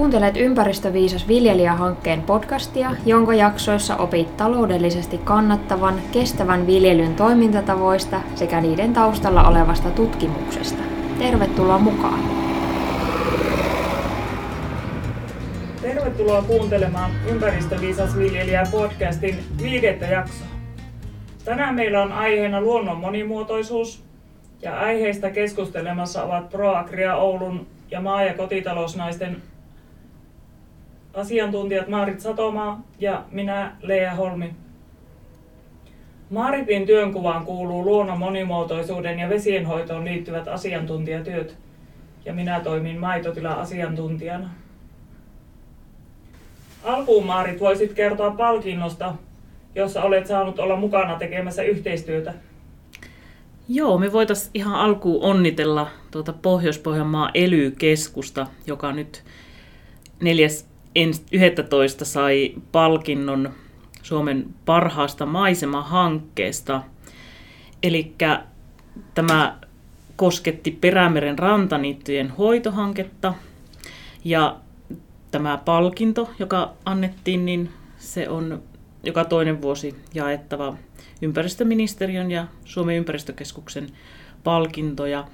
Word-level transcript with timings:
Kuuntelet 0.00 0.36
Ympäristöviisas 0.36 1.28
viljelijähankkeen 1.28 2.22
podcastia, 2.22 2.90
jonka 3.06 3.34
jaksoissa 3.34 3.96
opit 3.96 4.36
taloudellisesti 4.36 5.18
kannattavan, 5.18 5.94
kestävän 6.12 6.66
viljelyn 6.66 7.14
toimintatavoista 7.14 8.20
sekä 8.34 8.60
niiden 8.60 8.92
taustalla 8.92 9.48
olevasta 9.48 9.90
tutkimuksesta. 9.90 10.82
Tervetuloa 11.18 11.78
mukaan! 11.78 12.20
Tervetuloa 15.82 16.42
kuuntelemaan 16.42 17.10
Ympäristöviisas 17.30 18.18
viljelijä 18.18 18.66
podcastin 18.72 19.38
viidettä 19.62 20.06
jaksoa. 20.06 20.46
Tänään 21.44 21.74
meillä 21.74 22.02
on 22.02 22.12
aiheena 22.12 22.60
luonnon 22.60 22.96
monimuotoisuus 22.96 24.04
ja 24.62 24.78
aiheista 24.78 25.30
keskustelemassa 25.30 26.24
ovat 26.24 26.50
ProAgria 26.50 27.16
Oulun 27.16 27.66
ja 27.90 28.00
maa- 28.00 28.24
ja 28.24 28.34
kotitalousnaisten 28.34 29.42
asiantuntijat 31.14 31.88
Maarit 31.88 32.20
Satomaa 32.20 32.82
ja 32.98 33.24
minä 33.30 33.76
Leija 33.82 34.14
Holmi. 34.14 34.54
Maaritin 36.30 36.86
työnkuvaan 36.86 37.44
kuuluu 37.44 37.84
luonnon 37.84 38.18
monimuotoisuuden 38.18 39.18
ja 39.18 39.28
vesienhoitoon 39.28 40.04
liittyvät 40.04 40.48
asiantuntijatyöt 40.48 41.56
ja 42.24 42.32
minä 42.32 42.60
toimin 42.60 43.00
maitotila-asiantuntijana. 43.00 44.50
Alkuun 46.84 47.26
Maarit 47.26 47.60
voisit 47.60 47.92
kertoa 47.92 48.30
palkinnosta, 48.30 49.14
jossa 49.74 50.02
olet 50.02 50.26
saanut 50.26 50.58
olla 50.58 50.76
mukana 50.76 51.18
tekemässä 51.18 51.62
yhteistyötä. 51.62 52.34
Joo, 53.68 53.98
me 53.98 54.12
voitaisiin 54.12 54.50
ihan 54.54 54.74
alkuun 54.74 55.24
onnitella 55.24 55.86
tuota 56.10 56.32
Pohjois-Pohjanmaa 56.32 57.30
ely-keskusta, 57.34 58.46
joka 58.66 58.92
nyt 58.92 59.24
4.11. 60.98 62.04
sai 62.04 62.54
palkinnon 62.72 63.52
Suomen 64.02 64.46
parhaasta 64.64 65.26
maisemahankkeesta. 65.26 66.82
Eli 67.82 68.14
tämä 69.14 69.58
kosketti 70.16 70.70
Perämeren 70.70 71.38
rantaniittyjen 71.38 72.30
hoitohanketta 72.30 73.34
ja 74.24 74.56
tämä 75.30 75.58
palkinto, 75.64 76.30
joka 76.38 76.72
annettiin, 76.84 77.46
niin 77.46 77.70
se 77.98 78.28
on 78.28 78.62
joka 79.04 79.24
toinen 79.24 79.62
vuosi 79.62 79.94
jaettava 80.14 80.76
ympäristöministeriön 81.22 82.30
ja 82.30 82.46
Suomen 82.64 82.96
ympäristökeskuksen 82.96 83.86
palkintoja. 84.44 85.24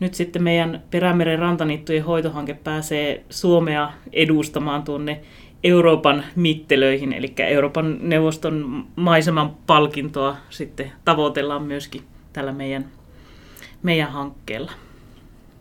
Nyt 0.00 0.14
sitten 0.14 0.42
meidän 0.42 0.82
Perämeren 0.90 1.38
rantaniittujen 1.38 2.04
hoitohanke 2.04 2.54
pääsee 2.54 3.24
Suomea 3.30 3.92
edustamaan 4.12 4.82
tuonne 4.82 5.20
Euroopan 5.64 6.24
mittelöihin, 6.36 7.12
eli 7.12 7.32
Euroopan 7.38 7.98
neuvoston 8.00 8.84
maiseman 8.96 9.50
palkintoa 9.66 10.36
sitten 10.50 10.92
tavoitellaan 11.04 11.62
myöskin 11.62 12.02
tällä 12.32 12.52
meidän, 12.52 12.84
meidän 13.82 14.12
hankkeella. 14.12 14.72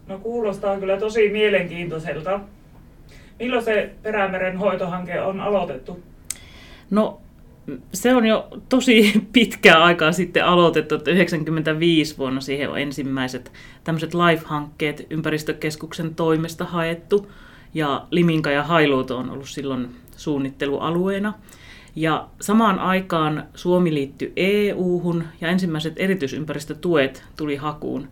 No 0.08 0.20
kuulostaa 0.20 0.80
kyllä 0.80 0.98
tosi 0.98 1.30
mielenkiintoiselta. 1.30 2.40
Milloin 3.40 3.64
se 3.64 3.90
Perämeren 4.04 4.58
hoitohanke 4.58 5.22
on 5.22 5.42
aloitettu? 5.42 6.04
No 6.90 7.22
se 7.94 8.16
on 8.16 8.26
jo 8.26 8.48
tosi 8.70 9.14
pitkää 9.34 9.84
aikaa 9.84 10.12
sitten 10.12 10.46
aloitettu, 10.46 10.96
että 10.96 11.12
95 11.12 12.18
vuonna 12.18 12.42
siihen 12.42 12.70
on 12.70 12.80
ensimmäiset 12.80 13.52
tämmöiset 13.84 14.14
live-hankkeet 14.14 15.08
ympäristökeskuksen 15.10 16.16
toimesta 16.16 16.66
haettu. 16.66 17.32
Ja 17.74 18.08
Liminka 18.12 18.52
ja 18.52 18.64
Hailuoto 18.64 19.18
on 19.18 19.30
ollut 19.30 19.50
silloin 19.50 19.96
suunnittelualueena. 20.18 21.34
Ja 21.96 22.28
samaan 22.42 22.80
aikaan 22.80 23.44
Suomi 23.56 23.94
liittyi 23.94 24.34
EU-hun 24.36 25.24
ja 25.42 25.50
ensimmäiset 25.50 25.94
erityisympäristötuet 25.96 27.24
tuli 27.38 27.56
hakuun. 27.56 28.08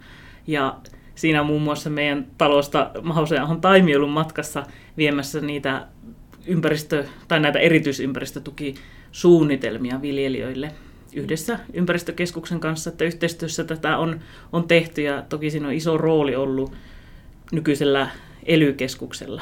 Ja 0.47 0.77
siinä 1.15 1.43
muun 1.43 1.61
muassa 1.61 1.89
meidän 1.89 2.27
talosta 2.37 2.91
Mahauseahon 3.01 3.61
Taimi 3.61 3.95
ollut 3.95 4.11
matkassa 4.11 4.63
viemässä 4.97 5.41
niitä 5.41 5.87
ympäristö- 6.47 7.05
tai 7.27 7.39
näitä 7.39 7.59
erityisympäristötukisuunnitelmia 9.11 10.01
viljelijöille 10.01 10.71
yhdessä 11.13 11.59
ympäristökeskuksen 11.73 12.59
kanssa, 12.59 12.89
että 12.89 13.03
yhteistyössä 13.03 13.63
tätä 13.63 13.97
on, 13.97 14.19
on 14.51 14.67
tehty 14.67 15.01
ja 15.01 15.23
toki 15.29 15.51
siinä 15.51 15.67
on 15.67 15.73
iso 15.73 15.97
rooli 15.97 16.35
ollut 16.35 16.73
nykyisellä 17.51 18.09
elykeskuksella. 18.45 19.41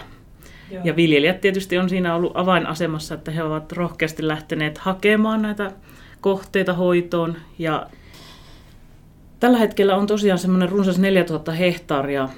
Joo. 0.72 0.82
Ja 0.84 0.96
viljelijät 0.96 1.42
tietysti 1.42 1.78
on 1.78 1.90
siinä 1.90 2.16
ollut 2.16 2.32
avainasemassa, 2.36 3.16
että 3.16 3.32
he 3.32 3.44
ovat 3.44 3.72
rohkeasti 3.72 4.28
lähteneet 4.28 4.78
hakemaan 4.78 5.42
näitä 5.42 5.72
kohteita 6.22 6.74
hoitoon. 6.74 7.36
Ja 7.60 7.88
tällä 9.40 9.58
hetkellä 9.58 9.96
on 9.96 10.08
tosiaan 10.08 10.40
semmoinen 10.40 10.70
runsas 10.70 11.00
4000 11.00 11.52
hehtaaria 11.52 12.30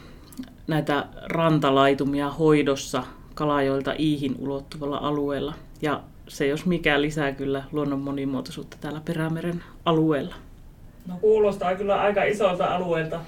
näitä 0.68 1.06
rantalaitumia 1.24 2.30
hoidossa 2.30 3.04
Kalajoilta 3.34 3.94
Iihin 4.00 4.36
ulottuvalla 4.40 4.98
alueella. 4.98 5.54
Ja 5.82 6.04
se 6.32 6.48
jos 6.48 6.66
mikä 6.66 7.02
lisää 7.02 7.32
kyllä 7.32 7.64
luonnon 7.72 8.00
monimuotoisuutta 8.00 8.78
täällä 8.82 9.02
Perämeren 9.06 9.64
alueella. 9.86 10.36
No 11.08 11.18
kuulostaa 11.22 11.76
kyllä 11.76 12.02
aika 12.02 12.24
isolta 12.24 12.66
alueelta 12.66 13.20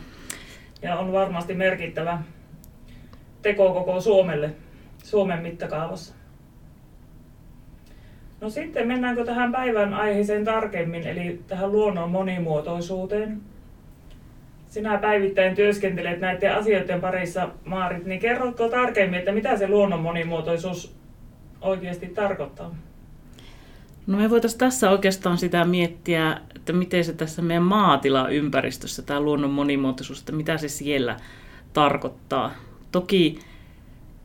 ja 0.81 0.97
on 0.97 1.11
varmasti 1.11 1.53
merkittävä 1.53 2.21
teko 3.41 3.73
koko 3.73 4.01
Suomelle, 4.01 4.51
Suomen 5.03 5.41
mittakaavassa. 5.41 6.13
No 8.41 8.49
sitten 8.49 8.87
mennäänkö 8.87 9.25
tähän 9.25 9.51
päivän 9.51 9.93
aiheeseen 9.93 10.45
tarkemmin, 10.45 11.07
eli 11.07 11.41
tähän 11.47 11.71
luonnon 11.71 12.11
monimuotoisuuteen 12.11 13.41
sinä 14.67 14.97
päivittäin 14.97 15.55
työskentelet 15.55 16.19
näiden 16.19 16.55
asioiden 16.55 17.01
parissa, 17.01 17.49
Maarit, 17.65 18.05
niin 18.05 18.19
kerrotko 18.19 18.69
tarkemmin, 18.69 19.19
että 19.19 19.31
mitä 19.31 19.57
se 19.57 19.67
luonnon 19.67 20.01
monimuotoisuus 20.01 20.95
oikeasti 21.61 22.07
tarkoittaa? 22.07 22.75
No 24.07 24.17
me 24.17 24.29
voitaisiin 24.29 24.59
tässä 24.59 24.89
oikeastaan 24.89 25.37
sitä 25.37 25.65
miettiä, 25.65 26.41
että 26.55 26.73
miten 26.73 27.05
se 27.05 27.13
tässä 27.13 27.41
meidän 27.41 27.63
maatilaympäristössä, 27.63 29.01
tämä 29.01 29.19
luonnon 29.19 29.51
monimuotoisuus, 29.51 30.19
että 30.19 30.31
mitä 30.31 30.57
se 30.57 30.67
siellä 30.67 31.17
tarkoittaa. 31.73 32.51
Toki 32.91 33.39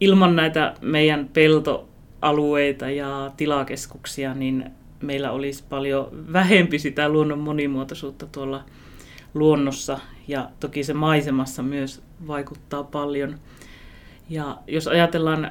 ilman 0.00 0.36
näitä 0.36 0.74
meidän 0.80 1.28
peltoalueita 1.32 2.90
ja 2.90 3.30
tilakeskuksia, 3.36 4.34
niin 4.34 4.70
meillä 5.02 5.30
olisi 5.30 5.64
paljon 5.68 6.08
vähempi 6.32 6.78
sitä 6.78 7.08
luonnon 7.08 7.38
monimuotoisuutta 7.38 8.26
tuolla 8.26 8.64
luonnossa 9.34 9.98
ja 10.28 10.50
toki 10.60 10.84
se 10.84 10.94
maisemassa 10.94 11.62
myös 11.62 12.02
vaikuttaa 12.26 12.84
paljon. 12.84 13.38
Ja 14.30 14.58
jos 14.66 14.88
ajatellaan, 14.88 15.50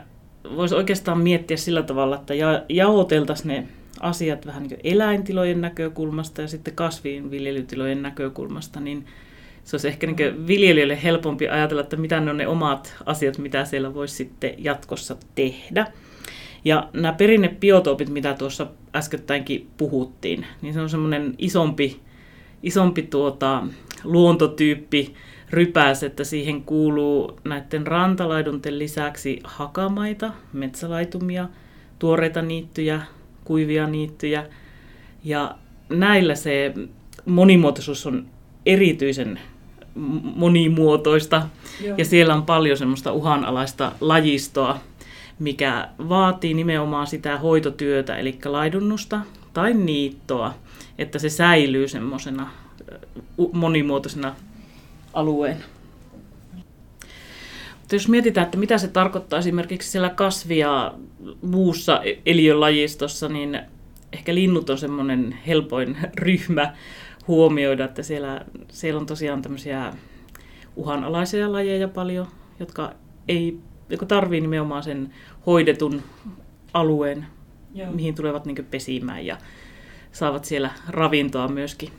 voisi 0.56 0.76
oikeastaan 0.76 1.20
miettiä 1.20 1.58
sillä 1.58 1.84
tavalla, 1.84 2.16
että 2.16 2.34
ja, 2.34 2.64
jaoteltaisiin 2.70 3.48
ne 3.48 3.68
asiat 4.00 4.46
vähän 4.46 4.63
niin 4.63 4.80
eläintilojen 4.84 5.62
näkökulmasta 5.62 6.41
ja 6.41 6.47
sitten 6.47 6.75
kasvinviljelytilojen 6.75 8.02
näkökulmasta, 8.02 8.80
niin 8.80 9.06
se 9.63 9.75
olisi 9.75 9.88
ehkä 9.88 10.08
niin 10.08 10.47
viljelijöille 10.47 11.03
helpompi 11.03 11.50
ajatella, 11.50 11.81
että 11.81 11.97
mitä 11.97 12.19
ne 12.19 12.31
on 12.31 12.38
ne 12.38 12.47
omat 12.47 12.96
asiat, 13.06 13.38
mitä 13.38 13.66
siellä 13.66 13.94
voisi 13.94 14.16
sitten 14.16 14.53
jatkossa 14.58 15.18
tehdä. 15.35 15.88
Ja 16.66 16.90
nämä 16.94 17.13
perinnebiotoopit, 17.13 18.09
mitä 18.09 18.34
tuossa 18.34 18.68
äskettäinkin 18.96 19.69
puhuttiin, 19.78 20.46
niin 20.62 20.74
se 20.74 20.81
on 20.81 20.90
semmoinen 20.90 21.35
isompi 21.38 22.00
isompi 22.64 23.02
tuota, 23.02 23.64
luontotyyppi 24.03 25.14
rypäs, 25.50 26.03
että 26.03 26.24
siihen 26.24 26.64
kuuluu 26.64 27.40
näiden 27.44 27.88
rantalaidunten 27.88 28.79
lisäksi 28.79 29.40
hakamaita, 29.44 30.32
metsälaitumia, 30.53 31.49
tuoreita 31.99 32.41
niittyjä, 32.41 33.02
kuivia 33.47 33.88
niittyjä. 33.88 34.46
Ja 35.23 35.55
näillä 35.90 36.35
se 36.35 36.73
monimuotoisuus 37.26 38.05
on 38.05 38.26
erityisen 38.66 39.40
monimuotoista 40.35 41.47
Joo. 41.84 41.97
ja 41.97 42.05
siellä 42.05 42.34
on 42.34 42.44
paljon 42.44 42.78
semmoista 42.78 43.11
uhanalaista 43.11 43.91
lajistoa, 44.02 44.79
mikä 45.40 45.90
vaatii 46.09 46.53
nimenomaan 46.53 47.08
sitä 47.08 47.38
hoitotyötä, 47.38 48.17
eli 48.17 48.40
laidunnusta 48.46 49.20
tai 49.53 49.73
niittoa 49.73 50.53
että 50.97 51.20
se 51.20 51.29
säilyy 51.29 51.88
semmoisena 51.88 52.49
monimuotoisena 53.53 54.35
alueena. 55.14 55.64
Jos 57.91 58.07
mietitään, 58.07 58.45
että 58.45 58.57
mitä 58.57 58.78
se 58.78 58.87
tarkoittaa 58.87 59.39
esimerkiksi 59.39 59.91
siellä 59.91 60.09
kasvia 60.09 60.93
muussa 61.41 62.01
e-, 62.03 62.19
eliölajistossa, 62.25 63.29
niin 63.29 63.59
ehkä 64.13 64.35
linnut 64.35 64.69
on 64.69 64.78
semmoinen 64.78 65.37
helpoin 65.47 65.97
ryhmä 66.16 66.73
huomioida, 67.28 67.85
että 67.85 68.03
siellä, 68.03 68.45
siellä 68.69 68.99
on 68.99 69.05
tosiaan 69.05 69.41
tämmöisiä 69.41 69.93
uhanalaisia 70.75 71.51
lajeja 71.51 71.87
paljon, 71.87 72.28
jotka 72.59 72.93
ei 73.28 73.59
joka 73.89 74.05
tarvii 74.05 74.41
nimenomaan 74.41 74.84
sen 74.84 75.13
hoidetun 75.45 76.01
alueen, 76.73 77.25
Joo. 77.75 77.91
mihin 77.91 78.16
tulevat 78.16 78.45
niin 78.45 78.66
pesimään 78.72 79.25
ja 79.25 79.37
saavat 80.11 80.45
siellä 80.45 80.72
ravintoa 80.87 81.47
myöskin. 81.47 81.89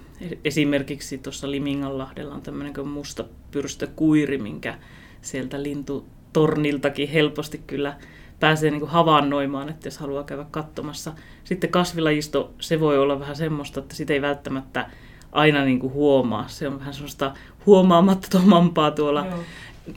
Esimerkiksi 0.44 1.18
tuossa 1.18 1.50
Liminganlahdella 1.50 2.34
on 2.34 2.42
tämmöinen 2.42 2.74
kuin 2.74 2.88
musta 2.88 3.24
pyrstökuiri, 3.50 4.38
minkä 4.38 4.78
sieltä 5.22 5.62
lintutorniltakin 5.62 7.08
helposti 7.08 7.60
kyllä 7.66 7.96
pääsee 8.40 8.70
niin 8.70 8.80
kuin 8.80 8.90
havainnoimaan, 8.90 9.68
että 9.68 9.86
jos 9.86 9.98
haluaa 9.98 10.24
käydä 10.24 10.46
katsomassa. 10.50 11.12
Sitten 11.44 11.70
kasvilajisto, 11.70 12.52
se 12.60 12.80
voi 12.80 12.98
olla 12.98 13.20
vähän 13.20 13.36
semmoista, 13.36 13.80
että 13.80 13.94
sitä 13.94 14.12
ei 14.12 14.22
välttämättä 14.22 14.90
aina 15.32 15.64
niin 15.64 15.78
kuin 15.78 15.92
huomaa. 15.92 16.48
Se 16.48 16.68
on 16.68 16.78
vähän 16.78 16.94
semmoista 16.94 17.32
huomaamattomampaa 17.66 18.90
tuolla 18.90 19.26
Joo. 19.26 19.38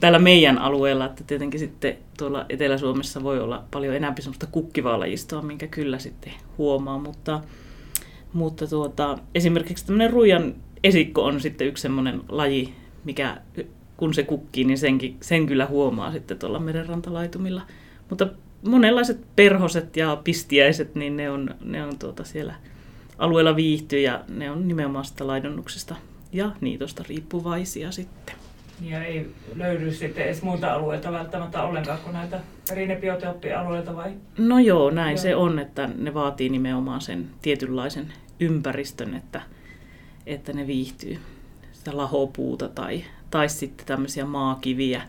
täällä 0.00 0.18
meidän 0.18 0.58
alueella, 0.58 1.06
että 1.06 1.24
tietenkin 1.24 1.60
sitten 1.60 1.96
tuolla 2.18 2.46
Etelä-Suomessa 2.48 3.22
voi 3.22 3.40
olla 3.40 3.64
paljon 3.70 3.94
enemmän 3.94 4.22
semmoista 4.22 4.46
kukkivaa 4.46 5.00
lajistoa, 5.00 5.42
minkä 5.42 5.66
kyllä 5.66 5.98
sitten 5.98 6.32
huomaa, 6.58 6.98
mutta, 6.98 7.40
mutta 8.32 8.66
tuota, 8.66 9.18
esimerkiksi 9.34 9.86
tämmöinen 9.86 10.10
ruijan 10.10 10.54
esikko 10.84 11.24
on 11.24 11.40
sitten 11.40 11.66
yksi 11.66 11.82
semmoinen 11.82 12.20
laji, 12.28 12.74
mikä 13.04 13.40
kun 14.02 14.14
se 14.14 14.22
kukkii, 14.22 14.64
niin 14.64 14.78
senkin, 14.78 15.16
sen 15.20 15.46
kyllä 15.46 15.66
huomaa 15.66 16.12
sitten 16.12 16.38
tuolla 16.38 16.58
merenrantalaitumilla. 16.58 17.62
Mutta 18.10 18.28
monenlaiset 18.68 19.20
perhoset 19.36 19.96
ja 19.96 20.20
pistiäiset, 20.24 20.94
niin 20.94 21.16
ne 21.16 21.30
on, 21.30 21.54
ne 21.64 21.84
on 21.84 21.98
tuota 21.98 22.24
siellä 22.24 22.54
alueella 23.18 23.56
viihtyy 23.56 24.00
ja 24.00 24.24
ne 24.28 24.50
on 24.50 24.68
nimenomaan 24.68 25.04
sitä 25.04 25.26
laidunnuksesta 25.26 25.96
ja 26.32 26.50
niitosta 26.60 27.04
riippuvaisia 27.08 27.92
sitten. 27.92 28.34
Ja 28.80 29.04
ei 29.04 29.30
löydy 29.54 29.92
sitten 29.92 30.24
edes 30.24 30.42
muita 30.42 30.72
alueita 30.72 31.12
välttämättä 31.12 31.62
ollenkaan 31.62 31.98
kuin 31.98 32.12
näitä 32.12 32.40
perinnebiotooppialueita 32.68 33.96
vai? 33.96 34.12
No 34.38 34.58
joo, 34.58 34.90
näin 34.90 35.14
Joo. 35.14 35.22
se 35.22 35.36
on, 35.36 35.58
että 35.58 35.88
ne 35.98 36.14
vaatii 36.14 36.48
nimenomaan 36.48 37.00
sen 37.00 37.30
tietynlaisen 37.42 38.12
ympäristön, 38.40 39.14
että, 39.14 39.42
että 40.26 40.52
ne 40.52 40.66
viihtyy. 40.66 41.18
Sitä 41.72 41.96
lahopuuta 41.96 42.68
tai, 42.68 43.04
tai 43.32 43.48
sitten 43.48 43.86
tämmöisiä 43.86 44.24
maakiviä, 44.24 45.02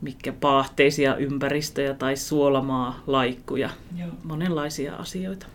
mikä 0.00 0.32
paahteisia 0.32 1.16
ympäristöjä 1.16 1.94
tai 1.94 2.16
suolamaa 2.16 3.02
laikkuja, 3.06 3.70
Joo. 3.96 4.08
monenlaisia 4.24 4.96
asioita. 4.96 5.46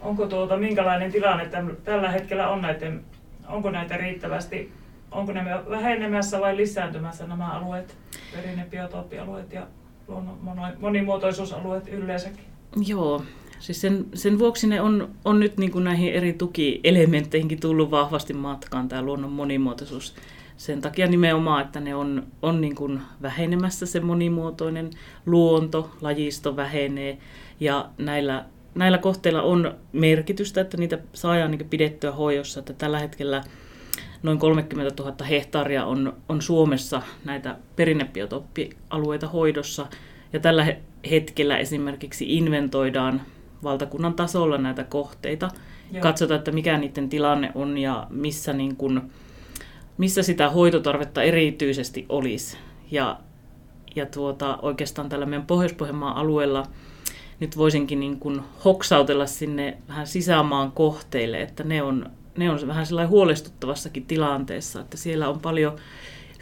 Onko 0.00 0.26
tuota, 0.26 0.56
minkälainen 0.56 1.12
tilanne 1.12 1.44
täm- 1.44 1.76
tällä 1.84 2.10
hetkellä 2.10 2.48
on 2.48 2.62
näiden, 2.62 3.04
onko 3.48 3.70
riittävästi, 3.96 4.72
onko 5.10 5.32
ne 5.32 5.44
vähenemässä 5.70 6.40
vai 6.40 6.56
lisääntymässä 6.56 7.26
nämä 7.26 7.50
alueet, 7.52 7.96
perinnebiotooppialueet 8.34 9.52
ja 9.52 9.66
luonnon 10.08 10.38
monimuotoisuusalueet 10.80 11.88
yleensäkin? 11.88 12.44
Joo, 12.86 13.22
siis 13.58 13.80
sen, 13.80 14.06
sen 14.14 14.38
vuoksi 14.38 14.66
ne 14.66 14.80
on, 14.80 15.10
on 15.24 15.40
nyt 15.40 15.56
niin 15.56 15.72
kuin 15.72 15.84
näihin 15.84 16.12
eri 16.12 16.32
tukielementteihinkin 16.32 17.60
tullut 17.60 17.90
vahvasti 17.90 18.32
matkaan 18.32 18.88
tämä 18.88 19.02
luonnon 19.02 19.32
monimuotoisuus. 19.32 20.14
Sen 20.56 20.80
takia 20.80 21.06
nimenomaan, 21.06 21.64
että 21.64 21.80
ne 21.80 21.94
on, 21.94 22.26
on 22.42 22.60
niin 22.60 22.74
kuin 22.74 23.00
vähenemässä 23.22 23.86
se 23.86 24.00
monimuotoinen 24.00 24.90
luonto, 25.26 25.90
lajisto 26.00 26.56
vähenee 26.56 27.18
ja 27.60 27.90
näillä, 27.98 28.44
näillä 28.74 28.98
kohteilla 28.98 29.42
on 29.42 29.74
merkitystä, 29.92 30.60
että 30.60 30.76
niitä 30.76 30.98
saadaan 31.12 31.50
niin 31.50 31.68
pidettyä 31.70 32.12
hoidossa. 32.12 32.60
Että 32.60 32.72
tällä 32.72 32.98
hetkellä 32.98 33.44
noin 34.22 34.38
30 34.38 35.02
000 35.02 35.24
hehtaaria 35.24 35.84
on, 35.84 36.16
on 36.28 36.42
Suomessa 36.42 37.02
näitä 37.24 37.56
perinnebiotooppialueita 37.76 39.28
hoidossa. 39.28 39.86
Ja 40.32 40.40
tällä 40.40 40.64
he- 40.64 40.80
hetkellä 41.10 41.58
esimerkiksi 41.58 42.36
inventoidaan 42.36 43.22
valtakunnan 43.62 44.14
tasolla 44.14 44.58
näitä 44.58 44.84
kohteita. 44.84 45.48
Joo. 45.92 46.02
Katsotaan, 46.02 46.38
että 46.38 46.52
mikä 46.52 46.78
niiden 46.78 47.08
tilanne 47.08 47.52
on 47.54 47.78
ja 47.78 48.06
missä, 48.10 48.52
niin 48.52 48.76
kun, 48.76 49.10
missä 49.98 50.22
sitä 50.22 50.50
hoitotarvetta 50.50 51.22
erityisesti 51.22 52.06
olisi. 52.08 52.56
Ja, 52.90 53.18
ja 53.96 54.06
tuota, 54.06 54.58
oikeastaan 54.62 55.08
tällä 55.08 55.26
meidän 55.26 55.46
Pohjois-Pohjanmaan 55.46 56.16
alueella 56.16 56.66
nyt 57.40 57.56
voisinkin 57.56 58.00
niin 58.00 58.20
kun 58.20 58.42
hoksautella 58.64 59.26
sinne 59.26 59.78
vähän 59.88 60.06
sisämaan 60.06 60.72
kohteille, 60.72 61.42
että 61.42 61.64
ne 61.64 61.82
on, 61.82 62.10
ne 62.38 62.50
on 62.50 62.66
vähän 62.66 62.86
sellainen 62.86 63.10
huolestuttavassakin 63.10 64.06
tilanteessa, 64.06 64.80
että 64.80 64.96
siellä 64.96 65.28
on 65.28 65.40
paljon 65.40 65.76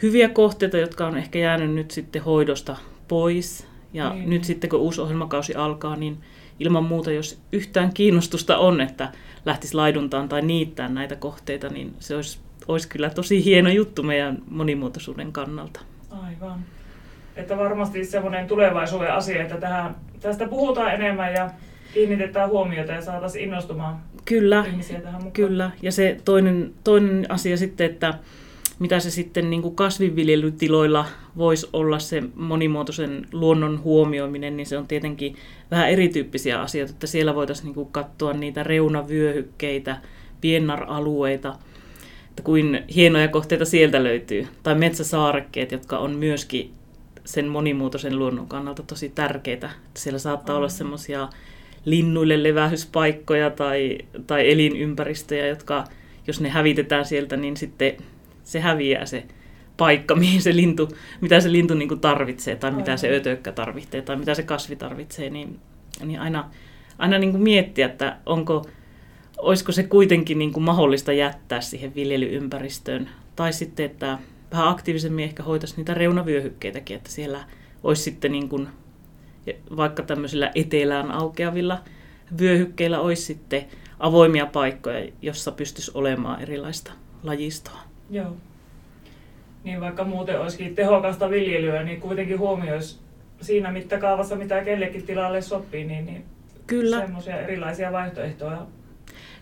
hyviä 0.01 0.29
kohteita, 0.29 0.77
jotka 0.77 1.07
on 1.07 1.17
ehkä 1.17 1.39
jäänyt 1.39 1.73
nyt 1.73 1.91
sitten 1.91 2.23
hoidosta 2.23 2.75
pois. 3.07 3.67
Ja 3.93 4.09
Niin. 4.09 4.19
niin. 4.19 4.29
nyt 4.29 4.43
sitten 4.43 4.69
kun 4.69 4.79
uusi 4.79 5.01
ohjelmakausi 5.01 5.55
alkaa, 5.55 5.95
niin 5.95 6.17
ilman 6.59 6.83
muuta, 6.83 7.11
jos 7.11 7.39
yhtään 7.51 7.93
kiinnostusta 7.93 8.57
on, 8.57 8.81
että 8.81 9.11
lähtisi 9.45 9.75
laiduntaan 9.75 10.29
tai 10.29 10.41
niittää 10.41 10.89
näitä 10.89 11.15
kohteita, 11.15 11.69
niin 11.69 11.93
se 11.99 12.15
olisi, 12.15 12.39
olisi 12.67 12.87
kyllä 12.89 13.09
tosi 13.09 13.45
hieno 13.45 13.69
juttu 13.69 14.03
meidän 14.03 14.37
monimuotoisuuden 14.49 15.31
kannalta. 15.31 15.79
Aivan. 16.09 16.59
Että 17.35 17.57
varmasti 17.57 18.05
semmoinen 18.05 18.47
tulevaisuuden 18.47 19.13
asia, 19.13 19.41
että 19.41 19.57
tähän, 19.57 19.95
tästä 20.19 20.47
puhutaan 20.47 20.93
enemmän 20.93 21.33
ja 21.33 21.49
kiinnitetään 21.93 22.49
huomiota 22.49 22.91
ja 22.91 23.01
saataisiin 23.01 23.43
innostumaan 23.43 23.99
Kyllä, 24.25 24.65
ihmisiä 24.67 25.01
tähän 25.01 25.23
mukaan. 25.23 25.31
Kyllä, 25.31 25.71
ja 25.81 25.91
se 25.91 26.17
toinen, 26.25 26.73
toinen 26.83 27.25
asia 27.29 27.57
sitten, 27.57 27.91
että 27.91 28.13
mitä 28.79 28.99
se 28.99 29.11
sitten 29.11 29.49
niin 29.49 29.61
kuin 29.61 29.75
kasvinviljelytiloilla 29.75 31.05
voisi 31.37 31.67
olla 31.73 31.99
se 31.99 32.23
monimuotoisen 32.35 33.27
luonnon 33.31 33.83
huomioiminen, 33.83 34.57
niin 34.57 34.67
se 34.67 34.77
on 34.77 34.87
tietenkin 34.87 35.35
vähän 35.71 35.89
erityyppisiä 35.89 36.61
asioita, 36.61 36.93
että 36.93 37.07
siellä 37.07 37.35
voitaisiin 37.35 37.65
niin 37.65 37.75
kuin 37.75 37.91
katsoa 37.91 38.33
niitä 38.33 38.63
reunavyöhykkeitä, 38.63 39.97
piennar-alueita, 40.41 41.55
että 42.35 42.43
kuin 42.43 42.83
hienoja 42.95 43.27
kohteita 43.27 43.65
sieltä 43.65 44.03
löytyy, 44.03 44.47
tai 44.63 44.75
metsäsaarekkeet, 44.75 45.71
jotka 45.71 45.97
on 45.97 46.11
myöskin 46.11 46.73
sen 47.25 47.47
monimuotoisen 47.47 48.19
luonnon 48.19 48.47
kannalta 48.47 48.83
tosi 48.83 49.09
tärkeitä. 49.09 49.69
Että 49.87 49.99
siellä 49.99 50.19
saattaa 50.19 50.55
olla 50.55 50.65
Aivan. 50.65 50.77
semmoisia 50.77 51.29
linnuille 51.85 52.43
levähyspaikkoja 52.43 53.49
tai, 53.49 53.97
tai 54.27 54.51
elinympäristöjä, 54.51 55.47
jotka 55.47 55.83
jos 56.27 56.41
ne 56.41 56.49
hävitetään 56.49 57.05
sieltä, 57.05 57.37
niin 57.37 57.57
sitten 57.57 57.97
se 58.43 58.59
häviää 58.59 59.05
se 59.05 59.23
paikka, 59.77 60.15
mihin 60.25 60.41
se 60.41 60.55
lintu, 60.55 60.89
mitä 61.21 61.39
se 61.39 61.51
lintu 61.51 61.73
niin 61.73 61.99
tarvitsee 61.99 62.55
tai 62.55 62.71
mitä 62.71 62.97
se 62.97 63.07
Aivan. 63.07 63.19
ötökkä 63.19 63.51
tarvitsee 63.51 64.01
tai 64.01 64.15
mitä 64.15 64.33
se 64.33 64.43
kasvi 64.43 64.75
tarvitsee, 64.75 65.29
niin, 65.29 65.59
niin 66.05 66.19
aina, 66.19 66.49
aina 66.97 67.17
niin 67.17 67.41
miettiä, 67.41 67.85
että 67.85 68.17
onko, 68.25 68.65
olisiko 69.37 69.71
se 69.71 69.83
kuitenkin 69.83 70.39
niin 70.39 70.53
kuin 70.53 70.63
mahdollista 70.63 71.13
jättää 71.13 71.61
siihen 71.61 71.95
viljelyympäristöön 71.95 73.09
tai 73.35 73.53
sitten, 73.53 73.85
että 73.85 74.17
vähän 74.51 74.67
aktiivisemmin 74.67 75.25
ehkä 75.25 75.43
hoitaisi 75.43 75.77
niitä 75.77 75.93
reunavyöhykkeitäkin, 75.93 76.97
että 76.97 77.11
siellä 77.11 77.43
olisi 77.83 78.03
sitten 78.03 78.31
niin 78.31 78.49
kuin, 78.49 78.67
vaikka 79.77 80.03
tämmöisillä 80.03 80.51
etelään 80.55 81.11
aukeavilla 81.11 81.81
vyöhykkeillä 82.39 82.99
olisi 82.99 83.21
sitten 83.21 83.65
avoimia 83.99 84.45
paikkoja, 84.45 85.11
jossa 85.21 85.51
pystyisi 85.51 85.91
olemaan 85.93 86.41
erilaista 86.41 86.91
lajistoa. 87.23 87.79
Joo. 88.09 88.35
Niin 89.63 89.81
vaikka 89.81 90.03
muuten 90.03 90.41
olisikin 90.41 90.75
tehokasta 90.75 91.29
viljelyä, 91.29 91.83
niin 91.83 92.01
kuitenkin 92.01 92.39
huomioisi 92.39 92.99
siinä 93.41 93.71
mittakaavassa, 93.71 94.35
mitä 94.35 94.63
kellekin 94.63 95.05
tilalle 95.05 95.41
sopii, 95.41 95.83
niin, 95.83 96.05
niin 96.05 96.25
Kyllä, 96.67 96.99
semmoisia 96.99 97.37
erilaisia 97.37 97.91
vaihtoehtoja. 97.91 98.65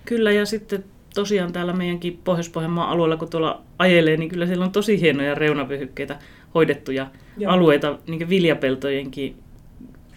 Kyllä 0.06 0.32
ja 0.32 0.46
sitten 0.46 0.84
tosiaan 1.16 1.54
täällä 1.54 1.74
meidänkin 1.74 2.20
Pohjois-Pohjanmaan 2.24 2.90
alueella, 2.90 3.18
kun 3.18 3.30
tuolla 3.30 3.62
ajelee, 3.80 4.18
niin 4.18 4.30
kyllä 4.30 4.46
siellä 4.46 4.66
on 4.66 4.72
tosi 4.72 5.02
hienoja 5.02 5.36
reunavyöhykkeitä 5.36 6.20
hoidettuja 6.56 7.08
Joo. 7.38 7.52
alueita 7.52 8.00
niin 8.08 8.30
viljapeltojenkin 8.30 9.36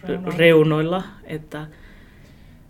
Reunoilla. 0.03 0.37
reunoilla. 0.37 1.03
Että 1.23 1.67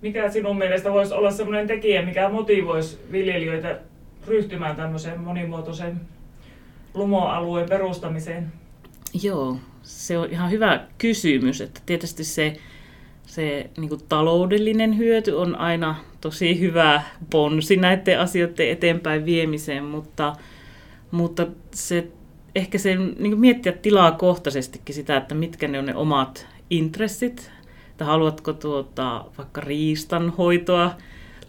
Mikä 0.02 0.32
sinun 0.32 0.58
mielestä 0.58 0.92
voisi 0.92 1.14
olla 1.14 1.32
semmoinen 1.32 1.68
tekijä, 1.68 2.02
mikä 2.02 2.30
motivoisi 2.30 3.00
viljelijöitä 3.12 3.80
ryhtymään 4.28 4.76
tämmöiseen 4.76 5.20
monimuotoisen 5.20 6.02
lumoalueen 6.94 7.70
perustamiseen? 7.70 8.52
Joo, 9.24 9.58
se 9.84 10.18
on 10.18 10.30
ihan 10.30 10.52
hyvä 10.52 10.86
kysymys, 10.98 11.62
että 11.62 11.82
tietysti 11.86 12.24
se, 12.24 12.58
se 13.28 13.70
niin 13.78 13.90
kuin 13.90 14.02
taloudellinen 14.10 14.98
hyöty 14.98 15.32
on 15.32 15.56
aina 15.56 15.96
tosi 16.22 16.60
hyvä 16.60 17.02
ponsi 17.30 17.76
näiden 17.76 18.20
asioiden 18.20 18.70
eteenpäin 18.70 19.26
viemiseen, 19.26 19.84
mutta, 19.84 20.36
mutta 21.12 21.48
se, 21.72 22.08
ehkä 22.56 22.78
se 22.78 22.96
niin 22.96 23.32
kuin 23.32 23.40
miettiä 23.40 23.72
tilaa 23.72 24.12
kohtaisestikin 24.12 24.96
sitä, 24.96 25.18
että 25.18 25.36
mitkä 25.36 25.68
ne 25.68 25.80
on 25.80 25.86
ne 25.86 25.96
omat 25.96 26.48
intressit, 26.70 27.52
että 27.92 28.06
haluatko 28.06 28.54
tuota, 28.54 29.26
vaikka 29.38 29.62
riistanhoitoa 29.62 30.92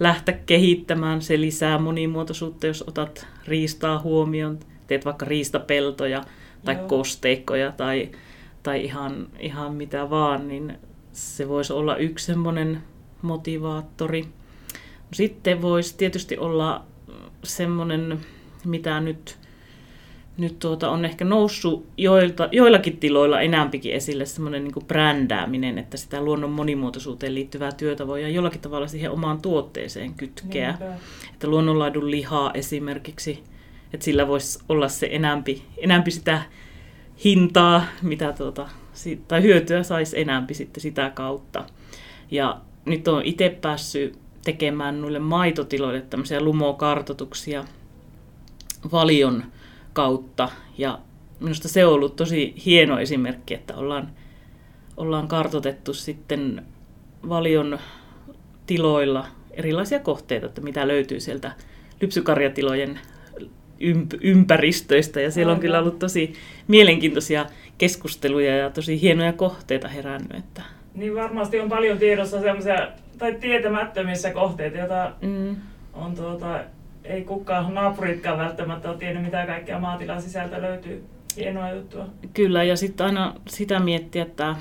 lähteä 0.00 0.38
kehittämään, 0.46 1.22
se 1.22 1.40
lisää 1.40 1.78
monimuotoisuutta, 1.78 2.66
jos 2.66 2.84
otat 2.86 3.26
riistaa 3.46 3.98
huomioon, 3.98 4.58
teet 4.86 5.04
vaikka 5.04 5.26
riistapeltoja 5.26 6.24
tai 6.64 6.74
Joo. 6.74 6.88
kosteikkoja 6.88 7.72
tai, 7.72 8.08
tai 8.62 8.84
ihan, 8.84 9.26
ihan 9.38 9.74
mitä 9.74 10.10
vaan, 10.10 10.48
niin 10.48 10.78
se 11.18 11.48
voisi 11.48 11.72
olla 11.72 11.96
yksi 11.96 12.26
semmoinen 12.26 12.82
motivaattori. 13.22 14.24
Sitten 15.12 15.62
voisi 15.62 15.96
tietysti 15.96 16.38
olla 16.38 16.84
semmoinen, 17.44 18.20
mitä 18.64 19.00
nyt, 19.00 19.38
nyt 20.36 20.58
tuota 20.58 20.90
on 20.90 21.04
ehkä 21.04 21.24
noussut 21.24 21.86
joilta, 21.96 22.48
joillakin 22.52 22.96
tiloilla 22.96 23.40
enämpikin 23.40 23.92
esille, 23.92 24.26
semmoinen 24.26 24.64
niin 24.64 24.86
brändääminen, 24.86 25.78
että 25.78 25.96
sitä 25.96 26.20
luonnon 26.20 26.50
monimuotoisuuteen 26.50 27.34
liittyvää 27.34 27.72
työtä 27.72 28.06
voidaan 28.06 28.34
jollakin 28.34 28.60
tavalla 28.60 28.88
siihen 28.88 29.10
omaan 29.10 29.42
tuotteeseen 29.42 30.14
kytkeä. 30.14 30.68
Niinpä. 30.68 30.96
Että 31.34 31.48
luonnonlaidun 31.48 32.10
lihaa 32.10 32.50
esimerkiksi, 32.54 33.44
että 33.92 34.04
sillä 34.04 34.28
voisi 34.28 34.58
olla 34.68 34.88
se 34.88 35.08
enämpi, 35.10 35.62
enämpi 35.78 36.10
sitä 36.10 36.42
hintaa, 37.24 37.84
mitä 38.02 38.32
tuota, 38.32 38.68
tai 39.28 39.42
hyötyä 39.42 39.82
saisi 39.82 40.20
enämpi 40.20 40.54
sitten 40.54 40.80
sitä 40.80 41.10
kautta. 41.10 41.64
Ja 42.30 42.60
nyt 42.84 43.08
on 43.08 43.22
itse 43.24 43.58
päässyt 43.60 44.18
tekemään 44.44 45.00
noille 45.00 45.18
maitotiloille 45.18 46.00
tämmöisiä 46.00 46.40
lumokartotuksia 46.40 47.64
valion 48.92 49.44
kautta. 49.92 50.48
Ja 50.78 50.98
minusta 51.40 51.68
se 51.68 51.86
on 51.86 51.92
ollut 51.92 52.16
tosi 52.16 52.54
hieno 52.66 52.98
esimerkki, 52.98 53.54
että 53.54 53.76
ollaan, 53.76 54.10
ollaan 54.96 55.28
kartotettu 55.28 55.94
sitten 55.94 56.66
valion 57.28 57.78
tiloilla 58.66 59.26
erilaisia 59.50 60.00
kohteita, 60.00 60.46
että 60.46 60.60
mitä 60.60 60.88
löytyy 60.88 61.20
sieltä 61.20 61.52
lypsykarjatilojen 62.00 63.00
ympäristöistä. 64.20 65.20
Ja 65.20 65.30
siellä 65.30 65.52
on 65.52 65.60
kyllä 65.60 65.78
ollut 65.78 65.98
tosi 65.98 66.32
mielenkiintoisia 66.68 67.46
keskusteluja 67.78 68.56
ja 68.56 68.70
tosi 68.70 69.00
hienoja 69.00 69.32
kohteita 69.32 69.88
herännyt. 69.88 70.34
Että... 70.38 70.62
Niin 70.94 71.14
varmasti 71.14 71.60
on 71.60 71.68
paljon 71.68 71.98
tiedossa 71.98 72.40
sellaisia, 72.40 72.88
tai 73.18 73.34
tietämättömissä 73.34 74.30
kohteita, 74.30 74.78
joita 74.78 75.12
mm. 75.22 75.56
on 75.92 76.14
tuota, 76.14 76.60
ei 77.04 77.24
kukaan 77.24 77.74
naapuritkaan 77.74 78.38
välttämättä 78.38 78.90
ole 78.90 78.98
tiennyt, 78.98 79.24
mitä 79.24 79.46
kaikkea 79.46 79.78
maatilan 79.78 80.22
sisältä 80.22 80.62
löytyy. 80.62 81.04
Hienoa 81.36 81.70
juttua. 81.70 82.06
Kyllä, 82.34 82.64
ja 82.64 82.76
sitten 82.76 83.06
aina 83.06 83.34
sitä 83.48 83.80
miettiä, 83.80 84.22
että, 84.22 84.56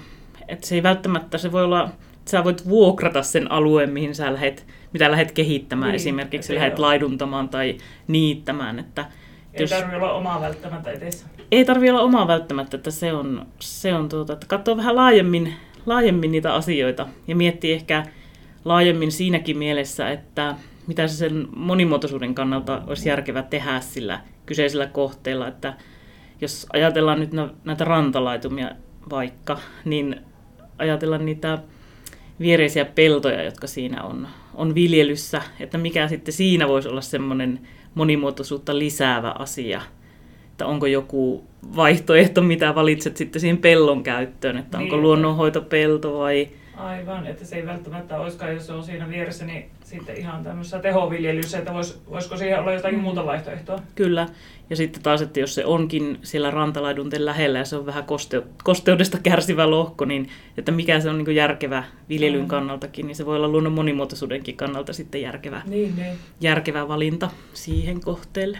että 0.48 0.68
se 0.68 0.76
ei 0.76 0.84
välttämättä, 0.84 1.38
se 1.38 1.52
voi 1.52 1.64
olla, 1.64 1.90
sä 2.28 2.44
voit 2.44 2.70
vuokrata 2.70 3.24
sen 3.24 3.52
alueen, 3.52 3.90
mihin 3.90 4.16
sä 4.16 4.34
lähet, 4.34 4.66
mitä 4.94 5.12
lähdet 5.12 5.32
kehittämään, 5.32 5.92
niin, 5.92 5.96
esimerkiksi 5.96 6.56
lähdet 6.56 6.80
laiduntamaan 6.80 7.50
tai 7.50 7.78
niittämään. 8.08 8.80
Että 8.80 9.06
ei 9.54 9.64
jos, 9.64 9.70
tarvitse 9.70 9.96
olla 9.96 10.14
omaa 10.14 10.42
välttämättä 10.42 10.92
edessä. 10.92 11.28
Ei 11.52 11.66
tarvitse 11.66 11.92
olla 11.92 12.02
omaa 12.02 12.28
välttämättä, 12.28 12.78
että 12.78 12.92
se 12.92 13.14
on, 13.14 13.46
se 13.60 13.94
on 13.94 14.10
tuota, 14.10 14.34
että 14.34 14.46
katsoo 14.48 14.78
vähän 14.78 14.96
laajemmin, 14.96 15.54
laajemmin 15.86 16.32
niitä 16.32 16.54
asioita 16.54 17.08
ja 17.28 17.36
miettii 17.36 17.74
ehkä 17.74 18.04
laajemmin 18.66 19.12
siinäkin 19.12 19.58
mielessä, 19.58 20.10
että 20.10 20.56
mitä 20.88 21.08
se 21.08 21.16
sen 21.16 21.48
monimuotoisuuden 21.56 22.36
kannalta 22.36 22.82
olisi 22.88 23.10
järkevä 23.10 23.44
tehdä 23.44 23.80
sillä 23.80 24.22
kyseisellä 24.46 24.88
kohteella, 24.88 25.48
että 25.48 25.74
jos 26.42 26.68
ajatellaan 26.74 27.20
nyt 27.20 27.32
näitä 27.64 27.84
rantalaitumia 27.84 28.72
vaikka, 29.10 29.60
niin 29.86 30.22
ajatellaan 30.78 31.26
niitä 31.26 31.58
viereisiä 32.40 32.86
peltoja, 32.86 33.44
jotka 33.44 33.68
siinä 33.68 34.04
on, 34.04 34.28
on 34.54 34.76
viljelyssä, 34.76 35.42
että 35.60 35.78
mikä 35.78 36.08
sitten 36.08 36.34
siinä 36.34 36.68
voisi 36.68 36.90
olla 36.90 37.02
semmoinen 37.02 37.60
monimuotoisuutta 37.96 38.78
lisäävä 38.80 39.36
asia, 39.40 39.82
että 40.52 40.66
onko 40.66 40.86
joku 40.86 41.44
vaihtoehto, 41.76 42.42
mitä 42.42 42.76
valitset 42.76 43.18
sitten 43.18 43.42
siihen 43.42 43.58
pellon 43.58 44.04
käyttöön, 44.04 44.58
että 44.58 44.78
onko 44.78 44.96
niin, 44.96 45.04
luonnonhoitopelto 45.04 46.20
vai 46.20 46.48
Aivan, 46.78 47.28
että 47.28 47.46
se 47.46 47.56
ei 47.56 47.66
välttämättä 47.66 48.20
olisikaan, 48.20 48.54
jos 48.54 48.68
se 48.68 48.74
on 48.74 48.84
siinä 48.84 49.10
vieressä, 49.10 49.46
niin 49.46 49.70
sitten 49.84 50.18
ihan 50.18 50.44
tämmöisessä 50.44 50.80
tehoviljelyssä, 50.80 51.58
että 51.58 51.74
vois, 51.74 52.02
voisiko 52.10 52.38
siihen 52.38 52.60
olla 52.60 52.74
jotakin 52.74 52.98
mm. 52.98 53.04
muuta 53.04 53.26
vaihtoehtoa? 53.26 53.80
Kyllä, 53.96 54.28
ja 54.70 54.76
sitten 54.76 55.04
taas, 55.04 55.22
että 55.22 55.40
jos 55.40 55.56
se 55.56 55.66
onkin 55.66 56.20
siellä 56.24 56.52
rantalaidunten 56.52 57.26
lähellä 57.26 57.60
ja 57.60 57.66
se 57.66 57.76
on 57.76 57.86
vähän 57.86 58.04
koste, 58.04 58.44
kosteudesta 58.64 59.18
kärsivä 59.24 59.70
lohko, 59.70 60.06
niin 60.06 60.30
että 60.58 60.72
mikä 60.72 61.00
se 61.00 61.10
on 61.10 61.18
niin 61.18 61.36
järkevä 61.36 61.84
viljelyn 62.10 62.42
mm. 62.42 62.48
kannaltakin, 62.48 63.08
niin 63.08 63.16
se 63.16 63.26
voi 63.26 63.36
olla 63.36 63.48
luonnon 63.48 63.74
monimuotoisuudenkin 63.74 64.58
kannalta 64.58 64.94
sitten 64.94 65.22
järkevä, 65.22 65.62
niin, 65.66 65.96
niin. 65.96 66.18
järkevä 66.42 66.88
valinta 66.88 67.30
siihen 67.54 68.02
kohteelle. 68.02 68.58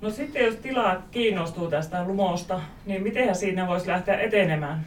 No 0.00 0.10
sitten 0.10 0.44
jos 0.44 0.56
tila 0.56 1.02
kiinnostuu 1.10 1.70
tästä 1.70 2.04
lumosta, 2.04 2.60
niin 2.86 3.02
miten 3.02 3.34
siinä 3.34 3.66
voisi 3.66 3.86
lähteä 3.86 4.18
etenemään? 4.20 4.84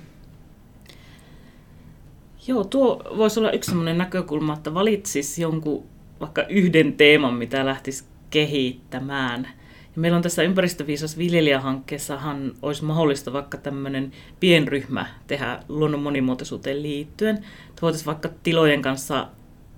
Joo, 2.48 2.64
tuo 2.64 3.02
voisi 3.18 3.40
olla 3.40 3.52
yksi 3.52 3.70
sellainen 3.70 3.98
näkökulma, 3.98 4.54
että 4.54 4.74
valitsisi 4.74 5.42
jonkun 5.42 5.84
vaikka 6.20 6.44
yhden 6.50 6.94
teeman, 6.94 7.34
mitä 7.34 7.66
lähtisi 7.66 8.04
kehittämään. 8.30 9.48
Ja 9.96 10.02
meillä 10.02 10.16
on 10.16 10.22
tässä 10.22 10.44
ympäristöviisas 10.44 11.18
viljelijähankkeessahan 11.18 12.54
olisi 12.62 12.84
mahdollista 12.84 13.34
vaikka 13.34 13.58
tämmöinen 13.58 14.12
pienryhmä 14.40 15.06
tehdä 15.28 15.60
luonnon 15.70 16.00
monimuotoisuuteen 16.00 16.84
liittyen. 16.84 17.46
Voitaisiin 17.82 18.06
vaikka 18.06 18.30
tilojen 18.44 18.82
kanssa 18.82 19.28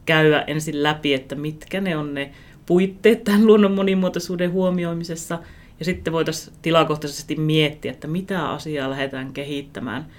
käydä 0.06 0.42
ensin 0.42 0.84
läpi, 0.84 1.14
että 1.14 1.36
mitkä 1.36 1.82
ne 1.82 1.98
on 1.98 2.14
ne 2.14 2.32
puitteet 2.66 3.24
tämän 3.24 3.48
luonnon 3.48 3.72
monimuotoisuuden 3.72 4.52
huomioimisessa. 4.52 5.40
Ja 5.80 5.86
sitten 5.86 6.14
voitaisiin 6.14 6.56
tilakohtaisesti 6.62 7.36
miettiä, 7.36 7.92
että 7.92 8.08
mitä 8.08 8.50
asiaa 8.50 8.90
lähdetään 8.90 9.34
kehittämään– 9.34 10.06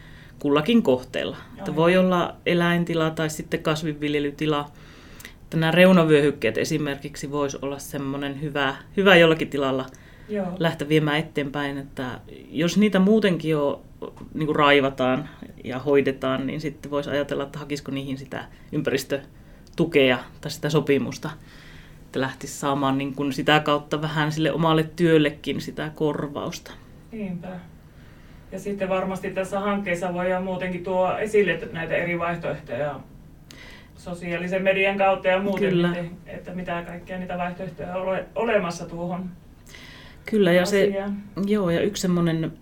kullakin 0.46 0.82
kohteella. 0.82 1.36
Että 1.58 1.76
voi 1.76 1.96
olla 1.96 2.34
eläintila 2.46 3.10
tai 3.10 3.30
sitten 3.30 3.62
kasvinviljelytila. 3.62 4.70
Että 5.42 5.56
nämä 5.56 5.70
reunavyöhykkeet 5.70 6.58
esimerkiksi 6.58 7.30
voisi 7.30 7.58
olla 7.62 7.78
semmoinen 7.78 8.40
hyvä, 8.40 8.74
hyvä 8.96 9.16
jollakin 9.16 9.48
tilalla 9.48 9.86
Joo. 10.28 10.46
lähteä 10.58 10.88
viemään 10.88 11.18
eteenpäin. 11.18 11.78
Että 11.78 12.20
jos 12.50 12.76
niitä 12.76 12.98
muutenkin 12.98 13.50
jo 13.50 13.82
niin 14.34 14.46
kuin 14.46 14.56
raivataan 14.56 15.28
ja 15.64 15.78
hoidetaan, 15.78 16.46
niin 16.46 16.60
sitten 16.60 16.90
voisi 16.90 17.10
ajatella, 17.10 17.42
että 17.44 17.58
hakisiko 17.58 17.92
niihin 17.92 18.18
sitä 18.18 18.44
ympäristötukea 18.72 20.18
tai 20.40 20.50
sitä 20.50 20.70
sopimusta 20.70 21.30
että 22.06 22.20
lähtisi 22.20 22.58
saamaan 22.58 22.98
niin 22.98 23.14
kuin 23.14 23.32
sitä 23.32 23.60
kautta 23.60 24.02
vähän 24.02 24.32
sille 24.32 24.52
omalle 24.52 24.90
työllekin 24.96 25.60
sitä 25.60 25.90
korvausta. 25.94 26.72
Niinpä. 27.12 27.48
Ja 28.56 28.60
sitten 28.60 28.88
varmasti 28.88 29.30
tässä 29.30 29.60
hankkeessa 29.60 30.14
voidaan 30.14 30.44
muutenkin 30.44 30.84
tuo 30.84 31.18
esille 31.18 31.58
näitä 31.72 31.94
eri 31.94 32.18
vaihtoehtoja 32.18 33.00
sosiaalisen 33.96 34.62
median 34.62 34.98
kautta 34.98 35.28
ja 35.28 35.42
muuten, 35.42 35.68
Kyllä. 35.68 35.88
Miten, 35.88 36.10
että 36.26 36.54
mitä 36.54 36.82
kaikkia 36.86 37.18
niitä 37.18 37.38
vaihtoehtoja 37.38 37.96
on 37.96 38.02
ole, 38.02 38.24
olemassa 38.34 38.86
tuohon 38.86 39.30
Kyllä, 40.26 40.52
ja, 40.52 40.66
se, 40.66 40.92
joo, 41.46 41.70
ja 41.70 41.80
yksi 41.80 42.00
semmoinen 42.00 42.52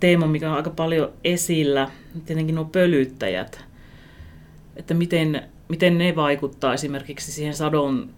teema, 0.00 0.26
mikä 0.26 0.50
on 0.50 0.56
aika 0.56 0.70
paljon 0.70 1.12
esillä, 1.24 1.88
tietenkin 2.26 2.54
nuo 2.54 2.64
pölyttäjät, 2.64 3.64
että 4.76 4.94
miten, 4.94 5.42
miten 5.68 5.98
ne 5.98 6.16
vaikuttaa 6.16 6.74
esimerkiksi 6.74 7.32
siihen 7.32 7.54
sadon 7.54 8.10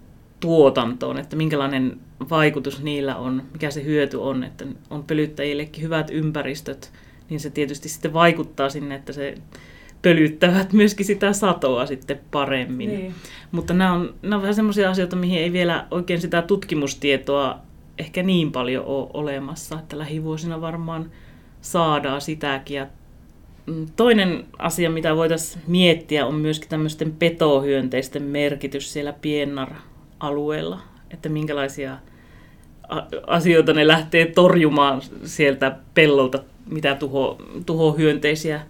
tuotantoon, 0.43 1.19
että 1.19 1.37
minkälainen 1.37 2.01
vaikutus 2.31 2.83
niillä 2.83 3.17
on, 3.17 3.43
mikä 3.53 3.71
se 3.71 3.85
hyöty 3.85 4.17
on, 4.17 4.45
että 4.45 4.65
on 4.91 5.05
pölyttäjillekin 5.05 5.85
hyvät 5.85 6.11
ympäristöt, 6.11 6.93
niin 7.31 7.41
se 7.41 7.51
tietysti 7.51 7.89
sitten 7.89 8.13
vaikuttaa 8.13 8.69
sinne, 8.69 8.95
että 8.95 9.13
se 9.13 9.35
pölyttävät 10.03 10.73
myöskin 10.73 11.07
sitä 11.07 11.33
satoa 11.33 11.87
sitten 11.87 12.21
paremmin. 12.31 12.89
Niin. 12.89 13.15
Mutta 13.53 13.75
nämä 13.75 13.93
on, 13.93 14.15
nämä 14.23 14.37
on 14.37 14.43
vähän 14.43 14.55
semmoisia 14.55 14.91
asioita, 14.91 15.17
mihin 15.17 15.39
ei 15.39 15.53
vielä 15.53 15.87
oikein 15.91 16.21
sitä 16.21 16.43
tutkimustietoa 16.43 17.59
ehkä 17.99 18.23
niin 18.23 18.53
paljon 18.53 18.85
ole 18.85 19.09
olemassa, 19.15 19.79
että 19.79 19.99
lähivuosina 19.99 20.61
varmaan 20.61 21.11
saadaan 21.61 22.21
sitäkin. 22.21 22.77
Ja 22.77 22.87
mm, 23.67 23.87
toinen 23.97 24.45
asia, 24.59 24.91
mitä 24.91 25.17
voitaisiin 25.17 25.65
miettiä, 25.67 26.27
on 26.27 26.35
myöskin 26.35 26.69
tämmöisten 26.69 27.13
petohyönteisten 27.13 28.23
merkitys 28.23 28.93
siellä 28.93 29.13
Piennar-alueella, 30.23 30.81
että 31.11 31.29
minkälaisia 31.29 31.99
asioita 33.27 33.73
ne 33.73 33.87
lähtee 33.87 34.27
torjumaan 34.27 35.03
sieltä 35.25 35.77
pellolta, 35.95 36.43
mitä 36.67 36.95
tuho, 36.95 37.43
tuhohyönteisiä. 37.67 38.61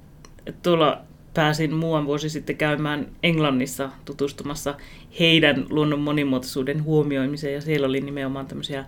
et 0.46 0.62
tuolla 0.62 1.02
pääsin 1.36 1.74
muuan 1.74 2.06
vuosi 2.06 2.30
sitten 2.30 2.58
käymään 2.58 3.08
Englannissa 3.24 3.90
tutustumassa 4.06 4.76
heidän 5.20 5.66
luonnon 5.70 6.00
monimuotoisuuden 6.00 6.84
huomioimiseen 6.84 7.54
ja 7.54 7.62
siellä 7.62 7.88
oli 7.88 8.02
nimenomaan 8.02 8.48
tämmöisiä 8.48 8.86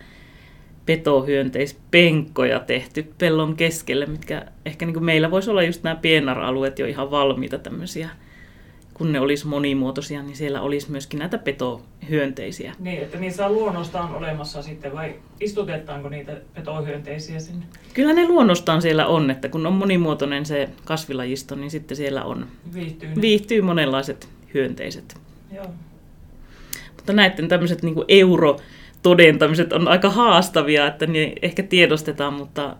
petohyönteispenkkoja 0.85 2.59
tehty 2.59 3.13
pellon 3.17 3.55
keskelle, 3.55 4.05
mitkä 4.05 4.45
ehkä 4.65 4.85
niin 4.85 4.93
kuin 4.93 5.05
meillä 5.05 5.31
voisi 5.31 5.49
olla 5.49 5.63
just 5.63 5.83
nämä 5.83 5.95
pienar-alueet 5.95 6.79
jo 6.79 6.85
ihan 6.85 7.11
valmiita 7.11 7.57
tämmöisiä 7.57 8.09
kun 8.97 9.11
ne 9.11 9.19
olisi 9.19 9.47
monimuotoisia, 9.47 10.23
niin 10.23 10.35
siellä 10.35 10.61
olisi 10.61 10.91
myöskin 10.91 11.19
näitä 11.19 11.37
petohyönteisiä. 11.37 12.73
Niin, 12.79 13.01
että 13.01 13.17
niissä 13.17 13.45
on 13.45 13.53
luonnostaan 13.53 14.15
olemassa 14.15 14.61
sitten 14.61 14.93
vai 14.93 15.15
istutetaanko 15.39 16.09
niitä 16.09 16.37
petohyönteisiä 16.53 17.39
sinne? 17.39 17.65
Kyllä 17.93 18.13
ne 18.13 18.27
luonnostaan 18.27 18.81
siellä 18.81 19.07
on, 19.07 19.31
että 19.31 19.49
kun 19.49 19.65
on 19.67 19.73
monimuotoinen 19.73 20.45
se 20.45 20.69
kasvilajisto, 20.85 21.55
niin 21.55 21.71
sitten 21.71 21.97
siellä 21.97 22.23
on, 22.23 22.47
Viihtyy. 22.73 23.09
viihtyy 23.21 23.61
monenlaiset 23.61 24.29
hyönteiset. 24.53 25.17
Joo. 25.55 25.65
Mutta 26.95 27.13
näiden 27.13 27.47
tämmöiset 27.47 27.83
niin 27.83 27.95
euro 28.07 28.59
todentamiset 29.03 29.73
on 29.73 29.87
aika 29.87 30.09
haastavia, 30.09 30.87
että 30.87 31.07
ne 31.07 31.33
ehkä 31.41 31.63
tiedostetaan, 31.63 32.33
mutta 32.33 32.75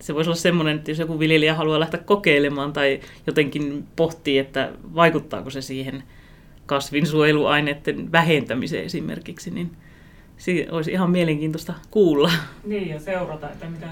se 0.00 0.14
voisi 0.14 0.30
olla 0.30 0.40
semmoinen, 0.40 0.76
että 0.76 0.90
jos 0.90 0.98
joku 0.98 1.18
viljelijä 1.18 1.54
haluaa 1.54 1.80
lähteä 1.80 2.00
kokeilemaan 2.00 2.72
tai 2.72 3.00
jotenkin 3.26 3.86
pohtii, 3.96 4.38
että 4.38 4.72
vaikuttaako 4.94 5.50
se 5.50 5.62
siihen 5.62 6.02
kasvinsuojeluaineiden 6.66 8.12
vähentämiseen 8.12 8.84
esimerkiksi, 8.84 9.50
niin 9.50 9.70
se 10.36 10.66
olisi 10.70 10.92
ihan 10.92 11.10
mielenkiintoista 11.10 11.74
kuulla. 11.90 12.30
Niin, 12.64 12.88
ja 12.88 13.00
seurata, 13.00 13.50
että 13.50 13.66
mitä, 13.66 13.88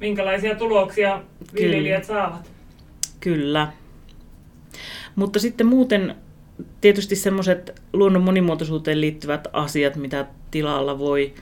minkälaisia 0.00 0.54
tuloksia 0.54 1.22
viljelijät 1.54 2.06
Kyllä. 2.06 2.20
saavat. 2.20 2.50
Kyllä. 3.20 3.72
Mutta 5.16 5.38
sitten 5.38 5.66
muuten 5.66 6.14
tietysti 6.80 7.16
semmoiset 7.16 7.82
luonnon 7.92 8.22
monimuotoisuuteen 8.22 9.00
liittyvät 9.00 9.48
asiat, 9.52 9.96
mitä 9.96 10.26
tilalla 10.50 10.98
voi 10.98 11.34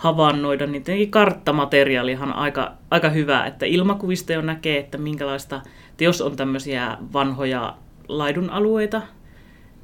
havainnoida, 0.00 0.66
niin 0.66 0.84
tietenkin 0.84 1.10
karttamateriaalihan 1.10 2.28
on 2.28 2.36
aika, 2.36 2.72
aika 2.90 3.08
hyvä, 3.08 3.46
että 3.46 3.66
ilmakuvista 3.66 4.32
jo 4.32 4.40
näkee, 4.42 4.78
että 4.78 4.98
minkälaista, 4.98 5.62
että 5.90 6.04
jos 6.04 6.20
on 6.20 6.36
tämmöisiä 6.36 6.96
vanhoja 7.12 7.76
laidun 8.08 8.50
alueita, 8.50 9.02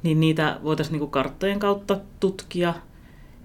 niin 0.03 0.19
niitä 0.19 0.59
voitaisiin 0.63 0.99
niin 0.99 1.09
karttojen 1.09 1.59
kautta 1.59 1.99
tutkia. 2.19 2.73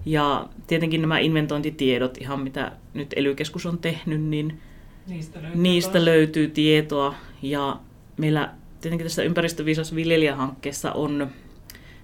Ja 0.05 0.47
tietenkin 0.67 1.01
nämä 1.01 1.19
inventointitiedot, 1.19 2.17
ihan 2.17 2.39
mitä 2.39 2.71
nyt 2.93 3.13
ely 3.15 3.35
on 3.67 3.77
tehnyt, 3.77 4.21
niin 4.21 4.59
niistä 5.07 5.41
löytyy, 5.41 5.61
niistä 5.61 6.05
löytyy 6.05 6.47
tietoa. 6.47 7.15
Ja 7.41 7.79
meillä 8.17 8.49
tietenkin 8.81 9.05
tässä 9.05 9.23
ympäristöviisas 9.23 9.95
viljelijähankkeessa 9.95 10.91
on 10.91 11.27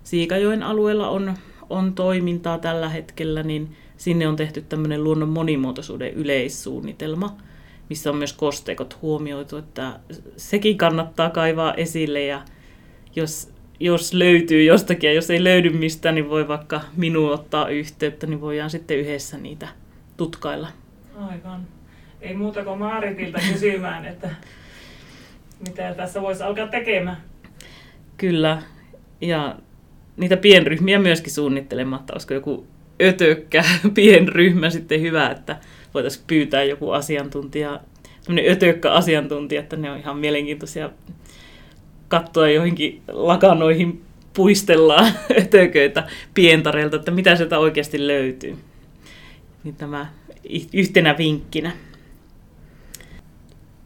Siikajoen 0.03 0.63
alueella 0.63 1.09
on, 1.09 1.33
on 1.69 1.93
toimintaa 1.93 2.57
tällä 2.57 2.89
hetkellä, 2.89 3.43
niin 3.43 3.75
sinne 3.99 4.27
on 4.27 4.35
tehty 4.35 4.61
tämmöinen 4.61 5.03
luonnon 5.03 5.29
monimuotoisuuden 5.29 6.13
yleissuunnitelma, 6.13 7.37
missä 7.89 8.09
on 8.09 8.15
myös 8.15 8.33
kosteikot 8.33 9.01
huomioitu, 9.01 9.57
että 9.57 9.99
sekin 10.37 10.77
kannattaa 10.77 11.29
kaivaa 11.29 11.73
esille 11.73 12.25
ja 12.25 12.41
jos, 13.15 13.53
jos 13.79 14.13
löytyy 14.13 14.63
jostakin 14.63 15.07
ja 15.07 15.13
jos 15.13 15.29
ei 15.29 15.43
löydy 15.43 15.69
mistä, 15.69 16.11
niin 16.11 16.29
voi 16.29 16.47
vaikka 16.47 16.81
minuun 16.95 17.33
ottaa 17.33 17.69
yhteyttä, 17.69 18.27
niin 18.27 18.41
voidaan 18.41 18.69
sitten 18.69 18.97
yhdessä 18.97 19.37
niitä 19.37 19.67
tutkailla. 20.17 20.67
Aivan. 21.15 21.67
Ei 22.21 22.33
muuta 22.33 22.63
kuin 22.63 22.79
Maaritilta 22.79 23.39
kysymään, 23.53 24.05
että 24.05 24.29
mitä 25.67 25.93
tässä 25.93 26.21
voisi 26.21 26.43
alkaa 26.43 26.67
tekemään. 26.67 27.17
Kyllä, 28.17 28.61
ja 29.21 29.55
niitä 30.17 30.37
pienryhmiä 30.37 30.99
myöskin 30.99 31.33
suunnittelematta, 31.33 32.13
olisiko 32.13 32.33
joku 32.33 32.67
ötökkä 33.01 33.63
pienryhmä 33.93 34.69
sitten 34.69 35.01
hyvä, 35.01 35.29
että 35.29 35.57
voitaisiin 35.93 36.23
pyytää 36.27 36.63
joku 36.63 36.91
asiantuntija, 36.91 37.79
tämmöinen 38.25 38.51
ötökkä 38.51 38.91
asiantuntija, 38.91 39.61
että 39.61 39.75
ne 39.75 39.91
on 39.91 39.97
ihan 39.97 40.17
mielenkiintoisia 40.17 40.89
katsoa 42.07 42.49
joihinkin 42.49 43.01
lakanoihin 43.07 44.01
puistellaan 44.33 45.11
ötököitä 45.41 46.07
pientareilta, 46.33 46.95
että 46.95 47.11
mitä 47.11 47.35
sieltä 47.35 47.59
oikeasti 47.59 48.07
löytyy. 48.07 48.57
Niin 49.63 49.75
tämä 49.75 50.05
yhtenä 50.73 51.17
vinkkinä. 51.17 51.71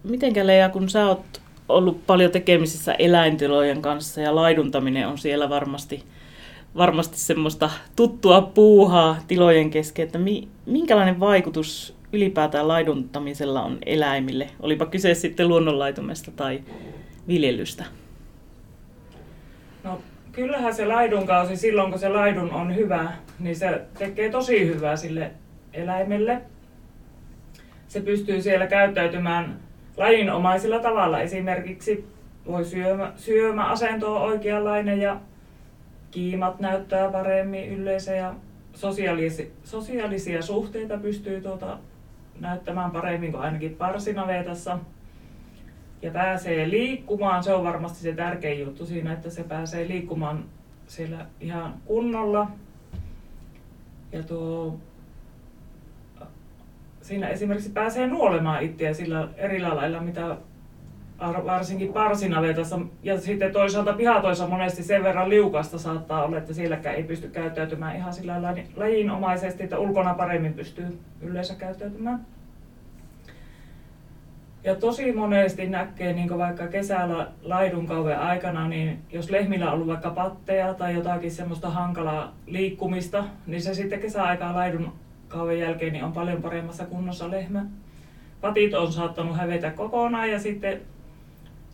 Mitenkä 0.04 0.48
Leija, 0.48 0.70
kun 0.70 0.90
sä 0.90 1.08
oot 1.08 1.42
ollut 1.70 2.08
paljon 2.08 2.32
tekemisissä 2.32 2.94
eläintilojen 2.94 3.82
kanssa 3.82 4.22
ja 4.22 4.36
laiduntaminen 4.36 5.08
on 5.08 5.18
siellä 5.18 5.50
varmasti 5.50 6.04
varmasti 6.78 7.18
semmoista 7.18 7.70
tuttua 7.96 8.42
puuhaa 8.42 9.18
tilojen 9.28 9.70
kesken, 9.70 10.06
että 10.06 10.18
mi, 10.18 10.48
minkälainen 10.66 11.20
vaikutus 11.20 11.96
ylipäätään 12.14 12.68
laiduntamisella 12.68 13.64
on 13.64 13.78
eläimille, 13.86 14.50
olipa 14.60 14.86
kyse 14.86 15.14
sitten 15.14 15.48
luonnonlaitumesta 15.48 16.32
tai 16.32 16.64
viljelystä? 17.28 17.86
No 19.84 20.02
kyllähän 20.32 20.76
se 20.76 20.86
laidunkausi 20.86 21.58
silloin, 21.58 21.92
kun 21.92 22.00
se 22.00 22.10
laidun 22.10 22.52
on 22.52 22.76
hyvä, 22.76 23.12
niin 23.40 23.56
se 23.56 23.82
tekee 23.98 24.30
tosi 24.30 24.68
hyvää 24.68 24.96
sille 24.96 25.32
eläimelle. 25.74 26.42
Se 27.88 28.02
pystyy 28.02 28.42
siellä 28.42 28.68
käyttäytymään 28.68 29.60
lajinomaisella 29.98 30.80
tavalla. 30.80 31.22
Esimerkiksi 31.22 32.06
voi 32.48 32.66
syömä, 32.66 33.14
syömäasento 33.16 34.16
on 34.16 34.22
oikeanlainen 34.22 35.02
ja 35.02 35.20
kiimat 36.14 36.60
näyttää 36.60 37.12
paremmin 37.12 37.70
yleensä 37.70 38.16
ja 38.16 38.34
sosiaalisi, 38.74 39.54
sosiaalisia 39.64 40.42
suhteita 40.42 40.98
pystyy 40.98 41.42
tuota, 41.42 41.78
näyttämään 42.40 42.92
paremmin 42.92 43.32
kuin 43.32 43.44
ainakin 43.44 43.76
parsinavetassa. 43.76 44.80
Ja 46.02 46.12
pääsee 46.12 46.70
liikkumaan, 46.70 47.44
se 47.44 47.54
on 47.54 47.64
varmasti 47.64 48.00
se 48.00 48.14
tärkein 48.14 48.60
juttu 48.60 48.86
siinä, 48.86 49.14
että 49.14 49.30
se 49.30 49.44
pääsee 49.44 49.88
liikkumaan 49.88 50.46
siellä 50.88 51.26
ihan 51.42 51.74
kunnolla. 51.86 52.52
Ja 54.12 54.24
tuo, 54.24 54.80
siinä 57.02 57.28
esimerkiksi 57.28 57.70
pääsee 57.70 58.08
nuolemaan 58.08 58.64
itseä 58.64 58.94
sillä 58.94 59.28
eri 59.38 59.62
lailla, 59.62 60.02
mitä 60.02 60.38
varsinkin 61.20 61.94
parsinavetassa 61.94 62.80
ja 63.04 63.20
sitten 63.20 63.54
toisaalta 63.54 63.94
pihatoissa 63.94 64.48
monesti 64.48 64.84
sen 64.84 65.04
verran 65.04 65.30
liukasta 65.30 65.78
saattaa 65.78 66.24
olla, 66.24 66.38
että 66.38 66.54
sielläkään 66.54 66.96
ei 66.96 67.04
pysty 67.04 67.28
käyttäytymään 67.28 67.96
ihan 67.96 68.14
sillä 68.14 68.42
lajinomaisesti, 68.76 69.64
että 69.64 69.80
ulkona 69.80 70.14
paremmin 70.14 70.54
pystyy 70.54 71.00
yleensä 71.22 71.56
käyttäytymään. 71.56 72.26
Ja 74.64 74.76
tosi 74.76 75.12
monesti 75.12 75.68
näkee 75.68 76.14
niin 76.14 76.38
vaikka 76.38 76.68
kesällä 76.68 77.28
laidunkauden 77.42 78.20
aikana, 78.20 78.68
niin 78.68 79.00
jos 79.12 79.30
lehmillä 79.30 79.68
on 79.68 79.74
ollut 79.74 79.88
vaikka 79.88 80.10
patteja 80.10 80.74
tai 80.74 80.96
jotakin 80.96 81.32
semmoista 81.32 81.70
hankalaa 81.70 82.34
liikkumista, 82.48 83.24
niin 83.48 83.62
se 83.62 83.74
sitten 83.74 84.00
kesäaikaa 84.00 84.56
laidun 84.56 84.94
kauden 85.28 85.60
jälkeen 85.60 85.94
niin 85.94 86.04
on 86.04 86.14
paljon 86.14 86.42
paremmassa 86.42 86.86
kunnossa 86.86 87.32
lehmä. 87.32 87.66
Patit 88.42 88.74
on 88.74 88.92
saattanut 88.92 89.38
hävetä 89.38 89.72
kokonaan 89.72 90.32
ja 90.32 90.40
sitten 90.40 90.82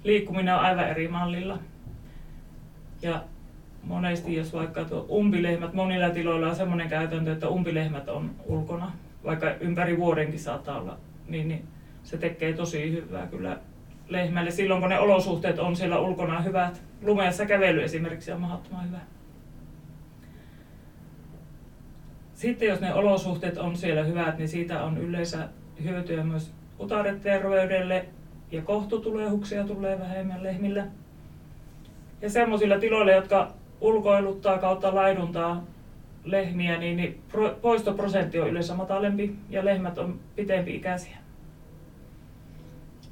liikkuminen 0.03 0.55
on 0.55 0.59
aivan 0.59 0.89
eri 0.89 1.07
mallilla. 1.07 1.59
Ja 3.01 3.23
monesti 3.83 4.35
jos 4.35 4.53
vaikka 4.53 4.85
tuo 4.85 5.05
umpilehmät, 5.09 5.73
monilla 5.73 6.09
tiloilla 6.09 6.47
on 6.47 6.55
semmoinen 6.55 6.89
käytäntö, 6.89 7.31
että 7.31 7.49
umpilehmät 7.49 8.09
on 8.09 8.35
ulkona, 8.45 8.91
vaikka 9.23 9.51
ympäri 9.59 9.97
vuodenkin 9.97 10.39
saattaa 10.39 10.79
olla, 10.79 10.97
niin, 11.27 11.47
niin 11.47 11.67
se 12.03 12.17
tekee 12.17 12.53
tosi 12.53 12.91
hyvää 12.91 13.27
kyllä 13.27 13.57
lehmälle 14.09 14.51
silloin, 14.51 14.81
kun 14.81 14.89
ne 14.89 14.99
olosuhteet 14.99 15.59
on 15.59 15.75
siellä 15.75 15.99
ulkona 15.99 16.41
hyvät. 16.41 16.81
Lumeessa 17.01 17.45
kävely 17.45 17.83
esimerkiksi 17.83 18.31
on 18.31 18.41
mahdottoman 18.41 18.87
hyvä. 18.87 18.99
Sitten 22.33 22.67
jos 22.67 22.81
ne 22.81 22.93
olosuhteet 22.93 23.57
on 23.57 23.77
siellä 23.77 24.03
hyvät, 24.03 24.37
niin 24.37 24.49
siitä 24.49 24.83
on 24.83 24.97
yleensä 24.97 25.47
hyötyä 25.83 26.23
myös 26.23 26.53
utareterveydelle 26.79 28.05
ja 28.51 28.61
kohtutulehuksia 28.61 29.63
tulee 29.63 29.99
vähemmän 29.99 30.43
lehmillä. 30.43 30.87
Ja 32.21 32.29
semmoisilla 32.29 32.79
tiloilla, 32.79 33.11
jotka 33.11 33.51
ulkoiluttaa 33.81 34.57
kautta 34.57 34.95
laiduntaa 34.95 35.63
lehmiä, 36.23 36.77
niin, 36.77 36.97
niin 36.97 37.21
poistoprosentti 37.61 38.39
on 38.39 38.49
yleensä 38.49 38.75
matalempi 38.75 39.35
ja 39.49 39.65
lehmät 39.65 39.97
on 39.97 40.19
pitempi 40.35 40.75
ikäisiä. 40.75 41.17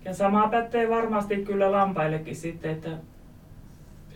Ja 0.05 0.13
sama 0.13 0.47
pätee 0.47 0.89
varmasti 0.89 1.37
kyllä 1.37 1.71
lampaillekin 1.71 2.35
sitten, 2.35 2.71
että 2.71 2.89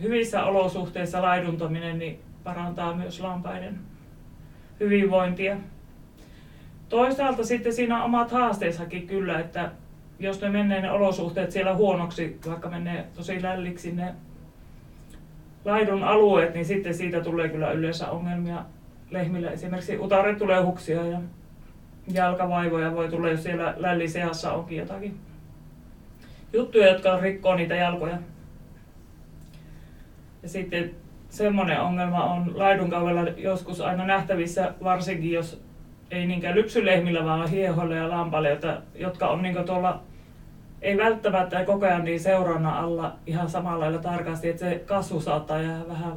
hyvissä 0.02 0.44
olosuhteissa 0.44 1.22
laiduntaminen 1.22 2.00
niin 2.00 2.20
parantaa 2.44 2.96
myös 2.96 3.20
lampaiden 3.20 3.80
hyvinvointia. 4.80 5.58
Toisaalta 6.90 7.44
sitten 7.44 7.74
siinä 7.74 7.98
on 7.98 8.06
omat 8.06 8.32
haasteensakin 8.32 9.08
kyllä, 9.08 9.40
että 9.40 9.72
jos 10.22 10.42
ne 10.42 10.50
menee 10.50 10.82
ne 10.82 10.92
olosuhteet 10.92 11.52
siellä 11.52 11.74
huonoksi, 11.74 12.40
vaikka 12.48 12.70
menee 12.70 13.06
tosi 13.16 13.42
lälliksi 13.42 13.92
ne 13.92 14.14
laidun 15.66 16.04
alueet, 16.04 16.54
niin 16.54 16.66
sitten 16.66 16.94
siitä 16.94 17.22
tulee 17.22 17.50
kyllä 17.50 17.72
yleensä 17.72 18.12
ongelmia 18.12 18.66
lehmillä. 19.12 19.52
Esimerkiksi 19.52 19.98
utaretulehuksia 19.98 21.06
ja 21.06 21.22
jalkavaivoja 22.14 22.96
voi 22.96 23.10
tulla, 23.10 23.30
jos 23.30 23.44
siellä 23.44 23.74
lälliseassa 23.78 24.54
onkin 24.54 24.78
jotakin 24.78 25.20
juttuja, 26.54 26.92
jotka 26.92 27.20
rikkoo 27.20 27.56
niitä 27.56 27.76
jalkoja. 27.76 28.18
Ja 30.44 30.50
sitten 30.50 30.92
semmoinen 31.30 31.82
ongelma 31.82 32.24
on 32.24 32.60
laidunkaudella 32.60 33.32
joskus 33.38 33.82
aina 33.82 34.06
nähtävissä, 34.06 34.74
varsinkin 34.84 35.32
jos 35.32 35.62
ei 36.12 36.28
niinkään 36.28 36.56
lypsylehmillä, 36.56 37.26
vaan 37.26 37.50
hiehoilla 37.50 37.96
ja 37.96 38.10
lampaille, 38.10 38.60
jotka 38.96 39.28
on 39.28 39.42
niin 39.42 39.66
tuolla 39.66 40.04
ei 40.82 40.98
välttämättä 40.98 41.66
koko 41.66 41.86
ajan 41.86 42.04
niin 42.04 42.20
seurana 42.20 42.80
alla 42.80 43.16
ihan 43.28 43.50
samalla 43.50 43.80
lailla 43.80 44.00
tarkasti, 44.00 44.50
että 44.50 44.60
se 44.60 44.84
kasvu 44.86 45.22
saattaa 45.22 45.62
jäädä 45.62 45.88
vähän, 45.88 46.14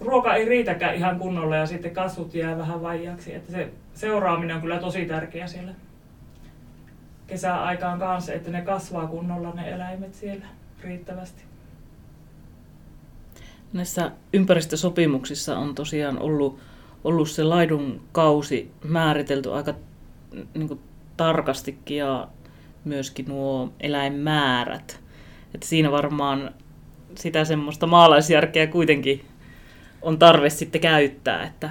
ruoka 0.00 0.34
ei 0.34 0.44
riitäkään 0.44 0.94
ihan 0.94 1.18
kunnolla 1.18 1.56
ja 1.56 1.66
sitten 1.66 1.90
kasvut 1.90 2.34
jää 2.34 2.58
vähän 2.58 2.82
vaijaksi, 2.82 3.34
että 3.34 3.52
se 3.52 3.70
seuraaminen 3.94 4.56
on 4.56 4.62
kyllä 4.62 4.78
tosi 4.78 5.06
tärkeä 5.06 5.46
siellä 5.46 5.72
kesäaikaan 7.26 7.98
kanssa, 7.98 8.32
että 8.32 8.50
ne 8.50 8.62
kasvaa 8.62 9.06
kunnolla 9.06 9.50
ne 9.50 9.70
eläimet 9.70 10.14
siellä 10.14 10.46
riittävästi. 10.82 11.42
Näissä 13.72 14.10
ympäristösopimuksissa 14.32 15.58
on 15.58 15.74
tosiaan 15.74 16.18
ollut, 16.18 16.58
ollut 17.04 17.30
se 17.30 17.44
laidun 17.44 18.00
kausi 18.12 18.70
määritelty 18.84 19.52
aika 19.52 19.74
niin 20.54 20.68
kuin, 20.68 20.80
tarkastikin 21.16 21.96
ja 21.96 22.28
myöskin 22.88 23.26
nuo 23.28 23.72
eläinmäärät. 23.80 25.00
Että 25.54 25.66
siinä 25.66 25.92
varmaan 25.92 26.54
sitä 27.14 27.44
semmoista 27.44 27.86
maalaisjärkeä 27.86 28.66
kuitenkin 28.66 29.24
on 30.02 30.18
tarve 30.18 30.50
sitten 30.50 30.80
käyttää. 30.80 31.44
Että... 31.44 31.70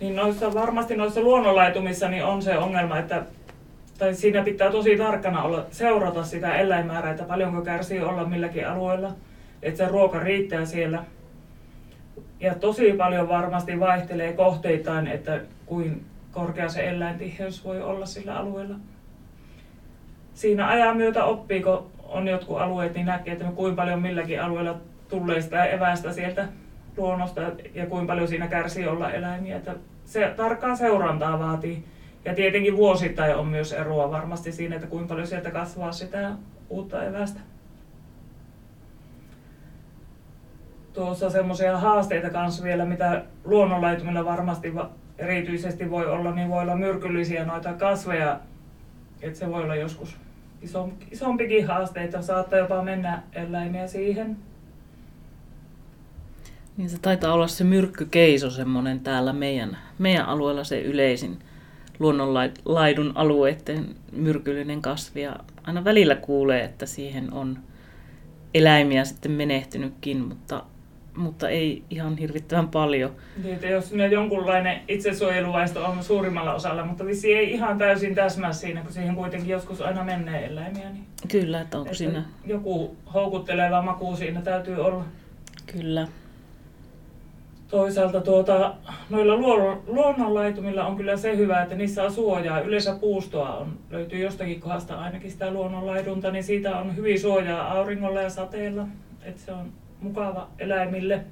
Niin 0.00 0.16
noissa, 0.16 0.54
varmasti 0.54 0.96
noissa 0.96 1.20
luonnonlaitumissa 1.20 2.08
niin 2.08 2.24
on 2.24 2.42
se 2.42 2.58
ongelma, 2.58 2.98
että 2.98 3.22
tai 3.98 4.14
siinä 4.14 4.42
pitää 4.42 4.70
tosi 4.70 4.96
tarkkana 4.96 5.42
olla, 5.42 5.66
seurata 5.70 6.24
sitä 6.24 6.54
eläinmäärää, 6.54 7.10
että 7.10 7.24
paljonko 7.24 7.62
kärsii 7.62 8.00
olla 8.00 8.24
milläkin 8.24 8.68
alueella, 8.68 9.12
että 9.62 9.78
se 9.78 9.90
ruoka 9.90 10.18
riittää 10.20 10.64
siellä. 10.64 11.04
Ja 12.40 12.54
tosi 12.54 12.92
paljon 12.92 13.28
varmasti 13.28 13.80
vaihtelee 13.80 14.32
kohteittain, 14.32 15.06
että 15.06 15.40
kuin 15.66 16.04
korkea 16.32 16.68
se 16.68 16.88
eläintiheys 16.88 17.64
voi 17.64 17.82
olla 17.82 18.06
sillä 18.06 18.36
alueella 18.36 18.74
siinä 20.34 20.68
ajan 20.68 20.96
myötä 20.96 21.24
oppii, 21.24 21.62
kun 21.62 21.90
on 22.08 22.28
jotkut 22.28 22.60
alueet, 22.60 22.94
niin 22.94 23.06
näkee, 23.06 23.32
että 23.32 23.44
kuinka 23.44 23.82
paljon 23.82 24.02
milläkin 24.02 24.42
alueella 24.42 24.76
tulee 25.08 25.40
sitä 25.40 25.64
evästä 25.64 26.12
sieltä 26.12 26.48
luonnosta 26.96 27.40
ja 27.74 27.86
kuinka 27.86 28.06
paljon 28.06 28.28
siinä 28.28 28.48
kärsii 28.48 28.86
olla 28.86 29.12
eläimiä. 29.12 29.56
Että 29.56 29.74
se 30.04 30.34
tarkkaan 30.36 30.76
seurantaa 30.76 31.38
vaatii. 31.38 31.84
Ja 32.24 32.34
tietenkin 32.34 32.76
vuosittain 32.76 33.36
on 33.36 33.46
myös 33.46 33.72
eroa 33.72 34.10
varmasti 34.10 34.52
siinä, 34.52 34.74
että 34.74 34.86
kuinka 34.86 35.08
paljon 35.08 35.26
sieltä 35.26 35.50
kasvaa 35.50 35.92
sitä 35.92 36.30
uutta 36.68 37.04
evästä. 37.04 37.40
Tuossa 40.92 41.30
semmoisia 41.30 41.78
haasteita 41.78 42.30
kanssa 42.30 42.64
vielä, 42.64 42.84
mitä 42.84 43.22
luonnonlaitumilla 43.44 44.24
varmasti 44.24 44.72
erityisesti 45.18 45.90
voi 45.90 46.06
olla, 46.06 46.34
niin 46.34 46.48
voi 46.48 46.62
olla 46.62 46.76
myrkyllisiä 46.76 47.44
noita 47.44 47.72
kasveja, 47.72 48.40
että 49.24 49.38
se 49.38 49.50
voi 49.50 49.62
olla 49.62 49.76
joskus 49.76 50.16
isompikin 51.10 51.66
haaste, 51.66 52.04
että 52.04 52.22
saattaa 52.22 52.58
jopa 52.58 52.82
mennä 52.82 53.22
eläimiä 53.32 53.86
siihen. 53.86 54.36
Niin 56.76 56.90
se 56.90 56.98
taitaa 57.02 57.32
olla 57.32 57.46
se 57.46 57.64
myrkkykeiso 57.64 58.50
semmoinen 58.50 59.00
täällä 59.00 59.32
meidän, 59.32 59.78
meidän 59.98 60.26
alueella 60.26 60.64
se 60.64 60.80
yleisin 60.80 61.38
luonnonlaidun 61.98 63.12
alueiden 63.14 63.96
myrkyllinen 64.12 64.82
kasvi. 64.82 65.22
Ja 65.22 65.36
aina 65.64 65.84
välillä 65.84 66.14
kuulee, 66.14 66.64
että 66.64 66.86
siihen 66.86 67.32
on 67.32 67.58
eläimiä 68.54 69.04
sitten 69.04 69.32
menehtynytkin, 69.32 70.20
mutta 70.20 70.62
mutta 71.16 71.48
ei 71.48 71.82
ihan 71.90 72.16
hirvittävän 72.16 72.68
paljon. 72.68 73.10
Niin, 73.42 73.54
että 73.54 73.66
jos 73.66 73.92
ne 73.92 74.06
jonkunlainen 74.06 74.80
itsesuojeluvaisto 74.88 75.84
on 75.84 76.04
suurimmalla 76.04 76.54
osalla, 76.54 76.84
mutta 76.84 77.06
vissi 77.06 77.34
ei 77.34 77.52
ihan 77.52 77.78
täysin 77.78 78.14
täsmää 78.14 78.52
siinä, 78.52 78.82
kun 78.82 78.92
siihen 78.92 79.14
kuitenkin 79.14 79.50
joskus 79.50 79.80
aina 79.80 80.04
menee 80.04 80.46
eläimiä. 80.46 80.90
Niin 80.90 81.04
Kyllä, 81.28 81.60
että 81.60 81.78
onko 81.78 81.86
että 81.86 81.98
siinä... 81.98 82.24
Joku 82.46 82.96
houkutteleva 83.14 83.82
maku 83.82 84.16
siinä 84.16 84.42
täytyy 84.42 84.84
olla. 84.84 85.04
Kyllä. 85.72 86.08
Toisaalta 87.68 88.20
tuota, 88.20 88.74
noilla 89.10 89.36
luonnonlaitumilla 89.86 90.86
on 90.86 90.96
kyllä 90.96 91.16
se 91.16 91.36
hyvä, 91.36 91.62
että 91.62 91.74
niissä 91.74 92.04
on 92.04 92.12
suojaa. 92.12 92.60
Yleensä 92.60 92.94
puustoa 92.94 93.56
on, 93.56 93.78
löytyy 93.90 94.18
jostakin 94.18 94.60
kohdasta 94.60 94.94
ainakin 94.94 95.30
sitä 95.30 95.50
luonnonlaidunta, 95.50 96.30
niin 96.30 96.44
siitä 96.44 96.76
on 96.78 96.96
hyvin 96.96 97.20
suojaa 97.20 97.72
auringolla 97.72 98.22
ja 98.22 98.30
sateella. 98.30 98.86
Että 99.22 99.40
se 99.40 99.52
on 99.52 99.72
mukava 100.04 100.48
eläimille. 100.58 101.24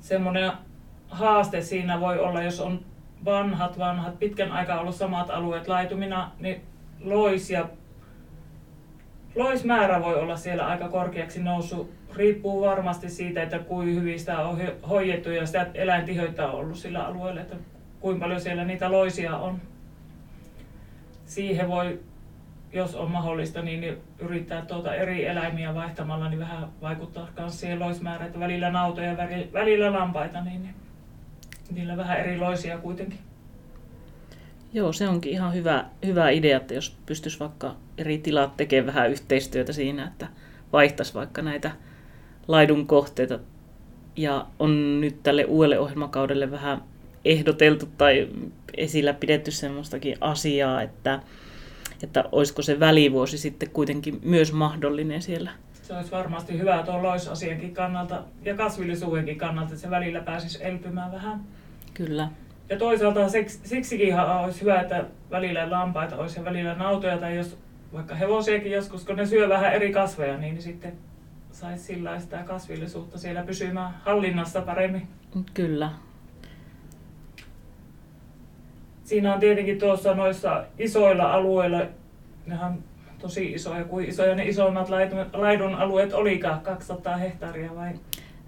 Semmoinen 0.00 0.52
haaste 1.08 1.60
siinä 1.60 2.00
voi 2.00 2.18
olla, 2.18 2.42
jos 2.42 2.60
on 2.60 2.80
vanhat, 3.24 3.78
vanhat, 3.78 4.18
pitkän 4.18 4.52
aikaa 4.52 4.80
ollut 4.80 4.94
samat 4.94 5.30
alueet 5.30 5.68
laitumina, 5.68 6.30
niin 6.40 6.60
lois 7.00 7.50
ja 7.50 7.68
loismäärä 9.34 10.02
voi 10.02 10.14
olla 10.14 10.36
siellä 10.36 10.66
aika 10.66 10.88
korkeaksi 10.88 11.42
noussut. 11.42 11.90
Riippuu 12.16 12.60
varmasti 12.60 13.10
siitä, 13.10 13.42
että 13.42 13.58
kuinka 13.58 14.00
hyvin 14.00 14.18
sitä 14.18 14.38
on 14.38 14.60
hoidettu 14.88 15.30
ja 15.30 15.46
sitä 15.46 15.66
eläintiheyttä 15.74 16.48
on 16.48 16.54
ollut 16.54 16.76
sillä 16.76 17.06
alueella, 17.06 17.40
että 17.40 17.56
kuinka 18.00 18.24
paljon 18.24 18.40
siellä 18.40 18.64
niitä 18.64 18.92
loisia 18.92 19.36
on. 19.36 19.60
Siihen 21.26 21.68
voi 21.68 22.00
jos 22.76 22.94
on 22.94 23.10
mahdollista, 23.10 23.62
niin 23.62 23.96
yrittää 24.18 24.62
tuota 24.62 24.94
eri 24.94 25.26
eläimiä 25.26 25.74
vaihtamalla 25.74 26.28
niin 26.28 26.40
vähän 26.40 26.68
vaikuttaa 26.82 27.28
myös 27.38 27.60
siihen 27.60 27.80
loismäärään, 27.80 28.26
että 28.26 28.40
välillä 28.40 28.70
nautoja 28.70 29.06
ja 29.06 29.16
välillä 29.52 29.92
lampaita, 29.92 30.40
niin, 30.40 30.62
niin 30.62 30.74
niillä 31.70 31.96
vähän 31.96 32.18
erilaisia 32.18 32.78
kuitenkin. 32.78 33.18
Joo, 34.72 34.92
se 34.92 35.08
onkin 35.08 35.32
ihan 35.32 35.54
hyvä, 35.54 35.84
hyvä 36.06 36.30
idea, 36.30 36.56
että 36.56 36.74
jos 36.74 36.96
pystyisi 37.06 37.40
vaikka 37.40 37.74
eri 37.98 38.18
tilat 38.18 38.56
tekemään 38.56 38.86
vähän 38.86 39.10
yhteistyötä 39.10 39.72
siinä, 39.72 40.06
että 40.06 40.26
vaihtaisi 40.72 41.14
vaikka 41.14 41.42
näitä 41.42 41.70
laidun 42.48 42.86
kohteita. 42.86 43.38
Ja 44.16 44.46
on 44.58 45.00
nyt 45.00 45.22
tälle 45.22 45.44
uudelle 45.44 45.78
ohjelmakaudelle 45.78 46.50
vähän 46.50 46.82
ehdoteltu 47.24 47.88
tai 47.98 48.28
esillä 48.76 49.12
pidetty 49.12 49.50
semmoistakin 49.50 50.16
asiaa, 50.20 50.82
että 50.82 51.20
että 52.02 52.24
olisiko 52.32 52.62
se 52.62 52.80
välivuosi 52.80 53.38
sitten 53.38 53.70
kuitenkin 53.70 54.20
myös 54.22 54.52
mahdollinen 54.52 55.22
siellä. 55.22 55.50
Se 55.82 55.94
olisi 55.94 56.10
varmasti 56.10 56.58
hyvä 56.58 56.82
tuon 56.82 57.02
loisasiankin 57.02 57.74
kannalta 57.74 58.22
ja 58.42 58.54
kasvillisuudenkin 58.56 59.38
kannalta, 59.38 59.68
että 59.68 59.82
se 59.82 59.90
välillä 59.90 60.20
pääsisi 60.20 60.58
elpymään 60.64 61.12
vähän. 61.12 61.40
Kyllä. 61.94 62.28
Ja 62.68 62.78
toisaalta 62.78 63.28
siksi, 63.28 63.60
siksikin 63.64 64.20
olisi 64.20 64.60
hyvä, 64.60 64.80
että 64.80 65.04
välillä 65.30 65.70
lampaita 65.70 66.16
olisi 66.16 66.38
ja 66.38 66.44
välillä 66.44 66.74
nautoja 66.74 67.18
tai 67.18 67.36
jos 67.36 67.58
vaikka 67.92 68.14
hevosiakin 68.14 68.72
joskus, 68.72 69.04
kun 69.04 69.16
ne 69.16 69.26
syö 69.26 69.48
vähän 69.48 69.72
eri 69.72 69.92
kasveja, 69.92 70.38
niin 70.38 70.62
sitten 70.62 70.92
saisi 71.52 71.84
sillä 71.84 72.20
sitä 72.20 72.42
kasvillisuutta 72.42 73.18
siellä 73.18 73.42
pysymään 73.42 73.94
hallinnassa 74.04 74.60
paremmin. 74.60 75.08
Kyllä, 75.54 75.90
siinä 79.06 79.34
on 79.34 79.40
tietenkin 79.40 79.78
tuossa 79.78 80.14
noissa 80.14 80.64
isoilla 80.78 81.32
alueilla, 81.32 81.82
nehän 82.46 82.78
tosi 83.18 83.52
isoja, 83.52 83.84
kuin 83.84 84.08
isoja 84.08 84.34
ne 84.34 84.48
isoimmat 84.48 84.88
laidun, 84.88 85.26
laidun 85.32 85.74
alueet 85.74 86.12
olikaan, 86.12 86.60
200 86.60 87.16
hehtaaria 87.16 87.76
vai? 87.76 87.92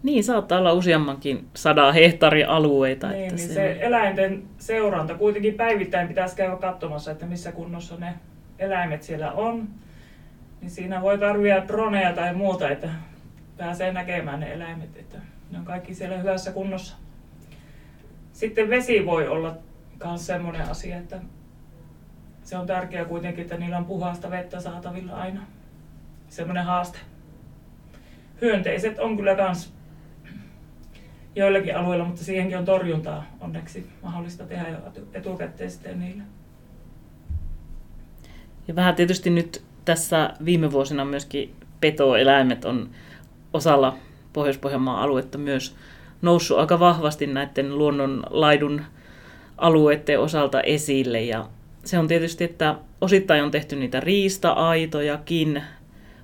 Niin, 0.03 0.25
saattaa 0.25 0.59
olla 0.59 0.73
useammankin 0.73 1.49
sadaa 1.55 1.93
hehtaaria 1.93 2.49
alueita. 2.49 3.09
Niin, 3.09 3.23
että 3.23 3.35
niin 3.35 3.49
se, 3.49 3.55
se 3.55 3.79
eläinten 3.81 4.43
seuranta, 4.59 5.15
kuitenkin 5.15 5.55
päivittäin 5.55 6.09
pitäisi 6.09 6.37
käydä 6.37 6.57
katsomassa, 6.57 7.11
että 7.11 7.27
missä 7.27 7.53
kunnossa 7.53 7.97
ne 7.97 8.15
eläimet 8.59 9.03
siellä 9.03 9.33
on. 9.33 9.69
Niin 10.61 10.71
siinä 10.71 11.03
voi 11.03 11.19
tarvia 11.19 11.69
droneja 11.69 12.13
tai 12.13 12.35
muuta, 12.35 12.71
että 12.71 12.89
pääsee 13.57 13.93
näkemään 13.93 14.41
ne 14.41 14.53
eläimet, 14.53 14.97
että 14.97 15.19
ne 15.51 15.59
on 15.59 15.65
kaikki 15.65 15.95
siellä 15.95 16.19
hyvässä 16.19 16.53
kunnossa. 16.53 16.97
Sitten 18.33 18.71
vesi 18.71 19.07
voi 19.07 19.29
olla 19.29 19.57
myös 20.05 20.27
semmoinen 20.27 20.71
asia, 20.71 20.97
että 20.97 21.21
se 22.43 22.57
on 22.57 22.67
tärkeää 22.67 23.05
kuitenkin, 23.05 23.43
että 23.43 23.57
niillä 23.57 23.79
on 23.79 23.85
puhasta 23.85 24.31
vettä 24.31 24.61
saatavilla 24.61 25.13
aina. 25.13 25.41
Semmoinen 26.29 26.65
haaste. 26.65 26.99
Hyönteiset 28.41 28.99
on 28.99 29.17
kyllä 29.17 29.35
myös 29.35 29.73
joillakin 31.37 31.77
alueilla, 31.77 32.05
mutta 32.05 32.25
siihenkin 32.25 32.59
on 32.59 32.65
torjuntaa 32.65 33.25
onneksi 33.41 33.91
mahdollista 34.03 34.47
tehdä 34.47 34.69
jo 34.69 34.79
etukäteen 35.13 35.71
sitten 35.71 36.01
niille. 36.01 36.23
Ja 38.69 38.77
vähän 38.77 38.95
tietysti 38.95 39.31
nyt 39.31 39.65
tässä 39.85 40.35
viime 40.45 40.73
vuosina 40.73 41.05
myöskin 41.05 41.55
petoeläimet 41.81 42.65
on 42.65 42.91
osalla 43.53 43.99
Pohjois-Pohjanmaan 44.33 45.03
aluetta 45.03 45.39
myös 45.39 45.77
noussut 46.23 46.59
aika 46.59 46.81
vahvasti 46.81 47.27
näiden 47.27 47.79
luonnonlaidun 47.79 48.85
alueiden 49.59 50.21
osalta 50.21 50.61
esille. 50.61 51.23
Ja 51.23 51.49
se 51.85 51.99
on 51.99 52.09
tietysti, 52.09 52.45
että 52.45 52.75
osittain 53.01 53.43
on 53.43 53.51
tehty 53.51 53.77
niitä 53.77 54.01
riista-aitojakin, 54.01 55.63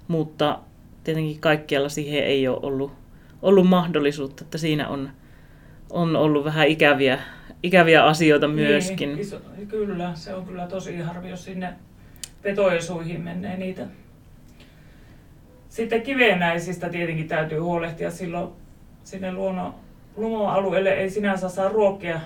mutta 0.09 0.59
tietenkin 1.05 1.41
kaikkialla 1.41 1.89
siihen 1.89 2.25
ei 2.25 2.49
ole 2.49 2.59
ollut, 2.63 2.93
ollut 3.43 3.69
mahdollisuutta, 3.69 4.45
että 4.45 4.59
siinä 4.59 4.89
on, 4.89 5.11
on 5.91 6.17
ollut 6.17 6.45
vähän 6.45 6.69
ikäviä, 6.69 7.19
ikäviä 7.63 8.05
asioita 8.05 8.47
niin, 8.47 8.57
myöskin. 8.57 9.09
Niin, 9.09 9.21
iso, 9.21 9.41
kyllä, 9.69 10.11
se 10.15 10.35
on 10.35 10.47
kyllä 10.47 10.67
tosi 10.67 10.99
harvi, 10.99 11.31
jos 11.31 11.45
sinne 11.45 11.73
petojen 12.43 12.83
menee 13.23 13.57
niitä. 13.57 13.87
Sitten 15.69 16.03
kivennäisistä 16.03 16.89
tietenkin 16.89 17.29
täytyy 17.29 17.59
huolehtia 17.59 18.11
silloin 18.11 18.49
sinne 19.05 19.33
luonnon 19.33 19.75
lumoalueelle 20.17 20.91
ei 20.91 21.11
sinänsä 21.11 21.49
saa 21.49 21.69
ruokkia 21.69 22.21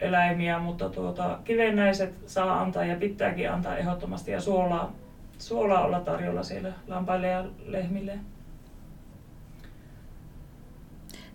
eläimiä, 0.00 0.58
mutta 0.58 0.88
tuota, 0.88 1.38
kivennäiset 1.44 2.14
saa 2.26 2.60
antaa 2.60 2.84
ja 2.84 2.96
pitääkin 2.96 3.50
antaa 3.50 3.76
ehdottomasti 3.76 4.30
ja 4.30 4.40
suolaa, 4.40 4.92
suolaa 5.38 5.84
olla 5.84 6.00
tarjolla 6.00 6.42
siellä 6.42 6.72
lampaille 6.86 7.26
ja 7.26 7.44
lehmille. 7.66 8.12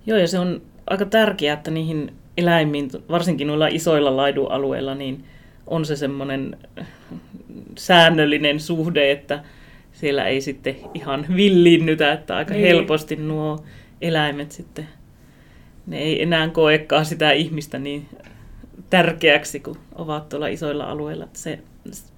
Joo, 0.06 0.18
ja 0.18 0.28
se 0.28 0.40
on 0.40 0.62
aika 0.88 1.06
tärkeää, 1.06 1.54
että 1.54 1.72
niihin 1.72 2.14
eläimiin, 2.38 2.90
varsinkin 3.10 3.48
noilla 3.48 3.68
isoilla 3.68 4.18
laidualueilla, 4.18 4.96
niin 4.96 5.26
on 5.68 5.86
se 5.86 5.96
semmoinen 5.96 6.58
säännöllinen 7.78 8.60
suhde, 8.60 9.12
että 9.12 9.44
siellä 9.92 10.26
ei 10.26 10.42
sitten 10.42 10.76
ihan 10.94 11.26
villinnytä, 11.36 12.14
että 12.14 12.36
aika 12.36 12.54
niin. 12.54 12.68
helposti 12.68 13.16
nuo 13.16 13.64
eläimet 14.02 14.52
sitten, 14.52 14.88
ne 15.88 15.98
ei 15.98 16.22
enää 16.22 16.50
koekaan 16.50 17.06
sitä 17.06 17.32
ihmistä 17.32 17.80
niin 17.80 18.08
tärkeäksi, 18.92 19.60
kun 19.60 19.78
ovat 19.96 20.30
tuolla 20.30 20.48
isoilla 20.48 20.84
alueilla. 20.84 21.28
Se, 21.34 21.60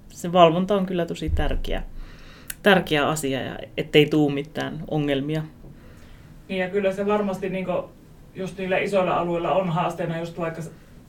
se 0.08 0.32
valvonta 0.32 0.74
on 0.74 0.86
kyllä 0.86 1.06
tosi 1.06 1.30
tärkeä, 1.30 1.82
tärkeä 2.62 3.08
asia, 3.08 3.42
ja 3.42 3.58
ettei 3.76 4.06
tuu 4.06 4.30
mitään 4.30 4.84
ongelmia. 4.90 5.42
Niin 6.48 6.60
ja 6.60 6.70
kyllä 6.70 6.92
se 6.92 7.06
varmasti 7.06 7.48
niin 7.48 7.66
just 8.34 8.58
niillä 8.58 8.78
isoilla 8.78 9.16
alueilla 9.16 9.52
on 9.52 9.68
haasteena 9.68 10.18
just 10.18 10.38
vaikka 10.38 10.62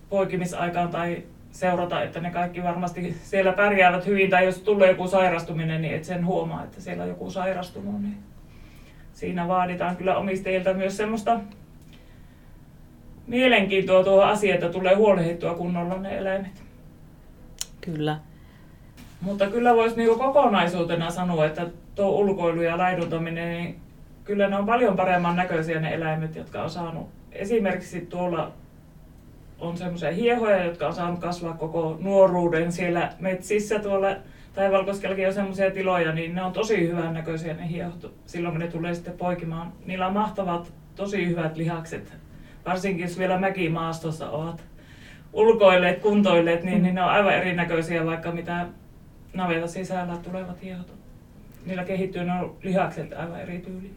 poikimisaikaan 0.10 0.90
tai 0.90 1.24
seurata, 1.52 2.04
että 2.04 2.20
ne 2.20 2.32
kaikki 2.32 2.64
varmasti 2.64 3.18
siellä 3.24 3.54
pärjäävät 3.54 4.06
hyvin, 4.06 4.30
tai 4.30 4.46
jos 4.46 4.60
tulee 4.60 4.90
joku 4.90 5.08
sairastuminen, 5.08 5.82
niin 5.82 5.96
et 5.96 6.04
sen 6.04 6.26
huomaa, 6.26 6.64
että 6.64 6.82
siellä 6.82 7.04
on 7.04 7.10
joku 7.10 7.32
sairastunut, 7.32 8.02
niin 8.02 8.18
siinä 9.14 9.48
vaaditaan 9.48 9.96
kyllä 9.96 10.18
omistajilta 10.18 10.74
myös 10.74 10.98
semmoista 10.98 11.40
mielenkiintoa 13.28 14.04
tuohon 14.04 14.30
asiaan, 14.30 14.56
että 14.56 14.70
tulee 14.70 14.96
huolehdittua 14.96 15.54
kunnolla 15.54 15.98
ne 15.98 16.18
eläimet. 16.18 16.64
Kyllä. 17.82 18.20
Mutta 19.22 19.48
kyllä 19.48 19.76
voisi 19.76 19.96
niinku 19.96 20.16
kokonaisuutena 20.16 21.10
sanoa, 21.12 21.46
että 21.46 21.68
tuo 21.96 22.10
ulkoilu 22.10 22.62
ja 22.62 22.78
laiduntaminen, 22.78 23.50
niin 23.50 23.80
kyllä 24.24 24.48
ne 24.48 24.58
on 24.58 24.66
paljon 24.66 24.96
paremman 24.96 25.36
näköisiä 25.36 25.80
ne 25.80 25.94
eläimet, 25.94 26.36
jotka 26.36 26.64
on 26.64 26.70
saanut. 26.70 27.10
Esimerkiksi 27.32 28.02
tuolla 28.02 28.52
on 29.60 29.78
semmoisia 29.78 30.12
hiehoja, 30.12 30.64
jotka 30.64 30.88
on 30.88 30.94
saanut 30.94 31.20
kasvaa 31.20 31.54
koko 31.54 31.98
nuoruuden 32.02 32.72
siellä 32.72 33.12
metsissä 33.20 33.80
tuolla 33.80 34.08
Taivalkoskellakin 34.56 35.28
on 35.28 35.34
semmoisia 35.34 35.72
tiloja, 35.72 36.12
niin 36.12 36.36
ne 36.36 36.44
on 36.44 36.54
tosi 36.54 36.88
hyvän 36.88 37.14
näköisiä 37.14 37.54
ne 37.54 37.70
hiehot 37.70 38.14
silloin, 38.26 38.54
kun 38.54 38.62
ne 38.62 38.68
tulee 38.68 38.94
sitten 38.94 39.18
poikimaan. 39.18 39.74
Niillä 39.86 40.08
on 40.08 40.14
mahtavat, 40.14 40.74
tosi 40.96 41.28
hyvät 41.28 41.58
lihakset. 41.58 42.18
Varsinkin 42.66 43.04
jos 43.04 43.20
vielä 43.20 43.40
mäkimaastossa 43.40 44.30
ovat 44.30 44.64
ulkoilleet, 45.34 46.00
kuntoilleet, 46.00 46.64
niin, 46.64 46.84
niin 46.84 46.96
ne 46.96 47.04
on 47.04 47.10
aivan 47.10 47.34
erinäköisiä 47.34 48.06
vaikka 48.06 48.32
mitä 48.32 48.66
naveta 49.34 49.68
sisällä 49.68 50.18
tulevat 50.18 50.62
hiehot. 50.62 50.94
Niillä 51.66 51.84
kehittyy 51.84 52.24
ne 52.24 52.34
lihakset 52.64 53.14
aivan 53.14 53.42
eri 53.42 53.60
tyyliin. 53.60 53.96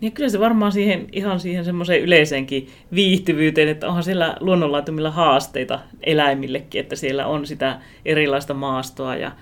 Niin 0.00 0.12
kyllä 0.12 0.28
se 0.28 0.40
varmaan 0.40 0.72
siihen, 0.72 1.06
ihan 1.12 1.40
siihen 1.40 1.64
semmoiseen 1.64 2.02
yleiseenkin 2.02 2.68
viihtyvyyteen, 2.94 3.68
että 3.68 3.88
onhan 3.88 4.02
siellä 4.02 4.36
luonnonlaitumilla 4.40 5.10
haasteita 5.10 5.80
eläimillekin, 6.02 6.80
että 6.80 6.96
siellä 6.96 7.26
on 7.26 7.46
sitä 7.46 7.80
erilaista 8.04 8.54
maastoa 8.54 9.16
ja 9.16 9.32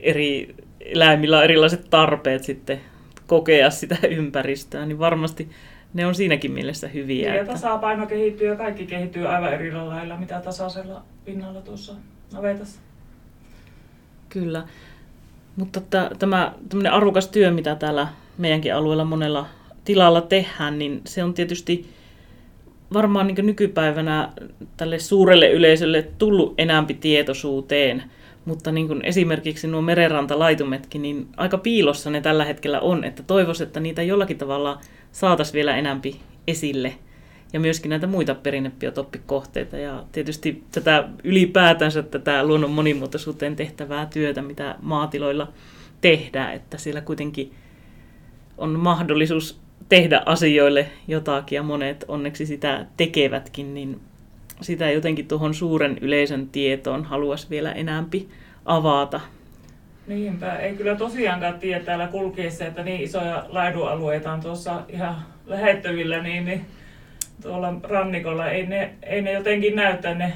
eri 0.00 0.54
eläimillä 0.80 1.38
on 1.38 1.44
erilaiset 1.44 1.90
tarpeet 1.90 2.44
sitten 2.44 2.80
kokea 3.26 3.70
sitä 3.70 3.96
ympäristöä, 4.08 4.86
niin 4.86 4.98
varmasti 4.98 5.48
ne 5.94 6.06
on 6.06 6.14
siinäkin 6.14 6.52
mielessä 6.52 6.88
hyviä. 6.88 7.28
Niin, 7.28 7.34
ja 7.36 7.40
että... 7.40 7.52
tasapaino 7.52 8.06
kehittyy 8.06 8.48
ja 8.48 8.56
kaikki 8.56 8.86
kehittyy 8.86 9.28
aivan 9.28 9.52
eri 9.52 9.72
lailla, 9.72 10.16
mitä 10.16 10.40
tasaisella 10.40 11.02
pinnalla 11.24 11.60
tuossa 11.60 11.94
navetassa. 12.32 12.80
Kyllä. 14.28 14.64
Mutta 15.56 15.80
tämä 16.18 16.52
tämmöinen 16.68 16.92
arvokas 16.92 17.28
työ, 17.28 17.50
mitä 17.50 17.74
täällä 17.74 18.08
meidänkin 18.38 18.74
alueella 18.74 19.04
monella 19.04 19.46
tilalla 19.84 20.20
tehdään, 20.20 20.78
niin 20.78 21.00
se 21.04 21.24
on 21.24 21.34
tietysti 21.34 21.90
varmaan 22.92 23.26
niin 23.26 23.46
nykypäivänä 23.46 24.32
tälle 24.76 24.98
suurelle 24.98 25.50
yleisölle 25.50 26.08
tullut 26.18 26.54
enämpi 26.58 26.94
tietoisuuteen, 26.94 28.02
mutta 28.44 28.72
niin 28.72 28.88
kuin 28.88 29.00
esimerkiksi 29.04 29.66
nuo 29.66 29.82
merenrantalaitumetkin, 29.82 31.02
niin 31.02 31.28
aika 31.36 31.58
piilossa 31.58 32.10
ne 32.10 32.20
tällä 32.20 32.44
hetkellä 32.44 32.80
on, 32.80 33.04
että 33.04 33.22
toivoisin, 33.22 33.66
että 33.66 33.80
niitä 33.80 34.02
jollakin 34.02 34.38
tavalla 34.38 34.78
saataisiin 35.12 35.54
vielä 35.54 35.76
enämpi 35.76 36.20
esille 36.46 36.94
ja 37.52 37.60
myöskin 37.60 37.90
näitä 37.90 38.06
muita 38.06 38.34
perinnebiotooppikohteita 38.34 39.76
ja 39.76 40.04
tietysti 40.12 40.64
tätä 40.72 41.08
ylipäätänsä 41.24 42.02
tätä 42.02 42.44
luonnon 42.44 42.70
monimuotoisuuteen 42.70 43.56
tehtävää 43.56 44.06
työtä, 44.06 44.42
mitä 44.42 44.74
maatiloilla 44.82 45.52
tehdään, 46.00 46.54
että 46.54 46.78
siellä 46.78 47.00
kuitenkin 47.00 47.52
on 48.58 48.78
mahdollisuus 48.78 49.60
tehdä 49.88 50.22
asioille 50.26 50.88
jotakin 51.08 51.56
ja 51.56 51.62
monet 51.62 52.04
onneksi 52.08 52.46
sitä 52.46 52.86
tekevätkin, 52.96 53.74
niin 53.74 54.00
sitä 54.60 54.90
jotenkin 54.90 55.28
tuohon 55.28 55.54
suuren 55.54 55.98
yleisön 56.00 56.48
tietoon 56.48 57.04
haluaisi 57.04 57.46
vielä 57.50 57.72
enämpi 57.72 58.28
avata. 58.64 59.20
Niinpä, 60.10 60.56
ei 60.56 60.74
kyllä 60.74 60.96
tosiaankaan 60.96 61.58
tiedä 61.58 61.84
täällä 61.84 62.06
kulkiessa, 62.06 62.64
että 62.64 62.82
niin 62.82 63.00
isoja 63.00 63.44
laidualueita 63.48 64.32
on 64.32 64.40
tuossa 64.40 64.82
ihan 64.88 65.16
lähettävillä, 65.46 66.22
niin, 66.22 66.44
niin 66.44 66.66
tuolla 67.42 67.74
rannikolla. 67.82 68.48
Ei 68.48 68.66
ne, 68.66 68.94
ei 69.02 69.22
ne 69.22 69.32
jotenkin 69.32 69.76
näytä 69.76 70.14
ne 70.14 70.32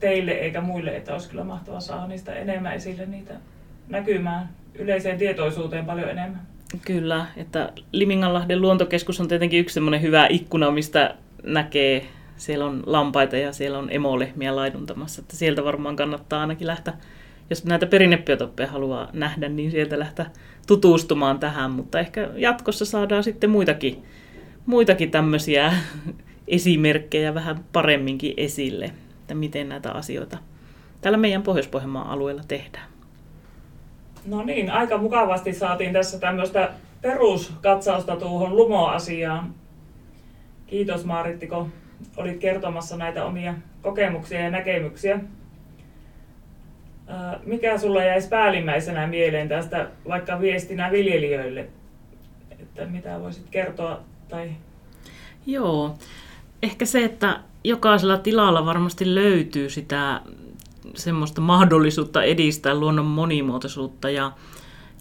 teille 0.00 0.30
eikä 0.30 0.60
muille, 0.60 0.96
että 0.96 1.12
olisi 1.12 1.30
kyllä 1.30 1.44
mahtavaa 1.44 1.80
saada 1.80 2.06
niistä 2.06 2.34
enemmän 2.34 2.74
esille 2.74 3.06
niitä 3.06 3.34
näkymään 3.88 4.48
yleiseen 4.74 5.18
tietoisuuteen 5.18 5.86
paljon 5.86 6.08
enemmän. 6.08 6.40
Kyllä, 6.86 7.26
että 7.36 7.72
Liminganlahden 7.92 8.60
luontokeskus 8.60 9.20
on 9.20 9.28
tietenkin 9.28 9.60
yksi 9.60 9.74
semmoinen 9.74 10.02
hyvä 10.02 10.26
ikkuna, 10.30 10.70
mistä 10.70 11.14
näkee, 11.42 12.06
siellä 12.36 12.64
on 12.64 12.82
lampaita 12.86 13.36
ja 13.36 13.52
siellä 13.52 13.78
on 13.78 13.88
emolehmiä 13.90 14.56
laiduntamassa, 14.56 15.22
että 15.22 15.36
sieltä 15.36 15.64
varmaan 15.64 15.96
kannattaa 15.96 16.40
ainakin 16.40 16.66
lähteä, 16.66 16.94
jos 17.50 17.64
näitä 17.64 17.86
perinnebiotoppeja 17.86 18.68
haluaa 18.68 19.10
nähdä, 19.12 19.48
niin 19.48 19.70
sieltä 19.70 19.98
lähteä 19.98 20.26
tutustumaan 20.66 21.38
tähän, 21.38 21.70
mutta 21.70 22.00
ehkä 22.00 22.28
jatkossa 22.36 22.84
saadaan 22.84 23.24
sitten 23.24 23.50
muitakin, 23.50 24.02
muitakin 24.66 25.10
tämmöisiä 25.10 25.72
esimerkkejä 26.48 27.34
vähän 27.34 27.64
paremminkin 27.72 28.34
esille, 28.36 28.84
että 29.20 29.34
miten 29.34 29.68
näitä 29.68 29.92
asioita 29.92 30.38
täällä 31.00 31.18
meidän 31.18 31.42
pohjois 31.42 31.70
alueella 32.04 32.42
tehdään. 32.48 32.86
No 34.26 34.42
niin, 34.42 34.70
aika 34.70 34.98
mukavasti 34.98 35.52
saatiin 35.52 35.92
tässä 35.92 36.18
tämmöistä 36.18 36.70
peruskatsausta 37.02 38.16
tuohon 38.16 38.56
lumoasiaan. 38.56 39.54
Kiitos 40.66 41.04
Maaritti, 41.04 41.46
kun 41.46 41.72
olit 42.16 42.38
kertomassa 42.38 42.96
näitä 42.96 43.24
omia 43.24 43.54
kokemuksia 43.82 44.40
ja 44.40 44.50
näkemyksiä. 44.50 45.20
Mikä 47.44 47.78
sulla 47.78 48.04
jäisi 48.04 48.28
päällimmäisenä 48.28 49.06
mieleen 49.06 49.48
tästä 49.48 49.88
vaikka 50.08 50.40
viestinä 50.40 50.90
viljelijöille, 50.92 51.66
että 52.50 52.86
mitä 52.86 53.20
voisit 53.20 53.46
kertoa? 53.50 54.00
Tai... 54.28 54.50
Joo, 55.46 55.98
ehkä 56.62 56.84
se, 56.84 57.04
että 57.04 57.40
jokaisella 57.64 58.16
tilalla 58.16 58.66
varmasti 58.66 59.14
löytyy 59.14 59.70
sitä 59.70 60.20
semmoista 60.94 61.40
mahdollisuutta 61.40 62.22
edistää 62.22 62.74
luonnon 62.74 63.06
monimuotoisuutta 63.06 64.10
ja, 64.10 64.32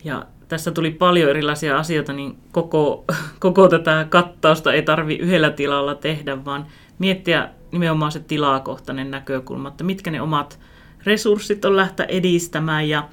ja 0.04 0.26
tässä 0.48 0.72
tuli 0.72 0.92
paljon 0.92 1.30
erilaisia 1.30 1.78
asioita, 1.78 2.14
niin 2.14 2.38
koko, 2.52 3.06
koko 3.40 3.68
tätä 3.68 4.06
kattausta 4.10 4.74
ei 4.74 4.82
tarvi 4.82 5.16
yhdellä 5.16 5.50
tilalla 5.50 5.96
tehdä, 5.96 6.46
vaan 6.46 6.66
miettiä 7.00 7.50
nimenomaan 7.72 8.12
se 8.12 8.20
tilakohtainen 8.20 9.12
näkökulma, 9.12 9.68
että 9.68 9.84
mitkä 9.84 10.12
ne 10.12 10.22
omat 10.22 10.60
resurssit 11.06 11.66
on 11.66 11.76
lähteä 11.76 12.06
edistämään 12.06 12.90
ja 12.90 13.10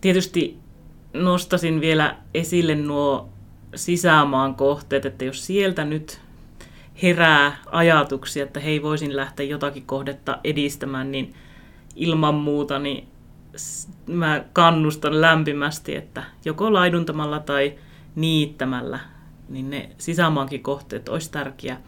tietysti 0.00 0.58
nostasin 1.12 1.80
vielä 1.80 2.16
esille 2.34 2.74
nuo 2.74 3.28
sisämaan 3.74 4.54
kohteet, 4.54 5.06
että 5.06 5.24
jos 5.24 5.46
sieltä 5.46 5.84
nyt 5.84 6.20
herää 7.02 7.56
ajatuksia, 7.66 8.44
että 8.44 8.60
hei 8.60 8.82
voisin 8.82 9.16
lähteä 9.16 9.46
jotakin 9.46 9.86
kohdetta 9.86 10.38
edistämään, 10.44 11.12
niin 11.12 11.34
ilman 11.96 12.34
muuta 12.34 12.78
niin 12.78 13.08
mä 14.06 14.44
kannustan 14.52 15.20
lämpimästi, 15.20 15.96
että 15.96 16.22
joko 16.44 16.72
laiduntamalla 16.72 17.38
tai 17.38 17.74
niittämällä, 18.14 18.98
niin 19.48 19.70
ne 19.70 19.90
sisämaankin 19.98 20.62
kohteet 20.62 21.08
olisi 21.08 21.30
tärkeää 21.30 21.80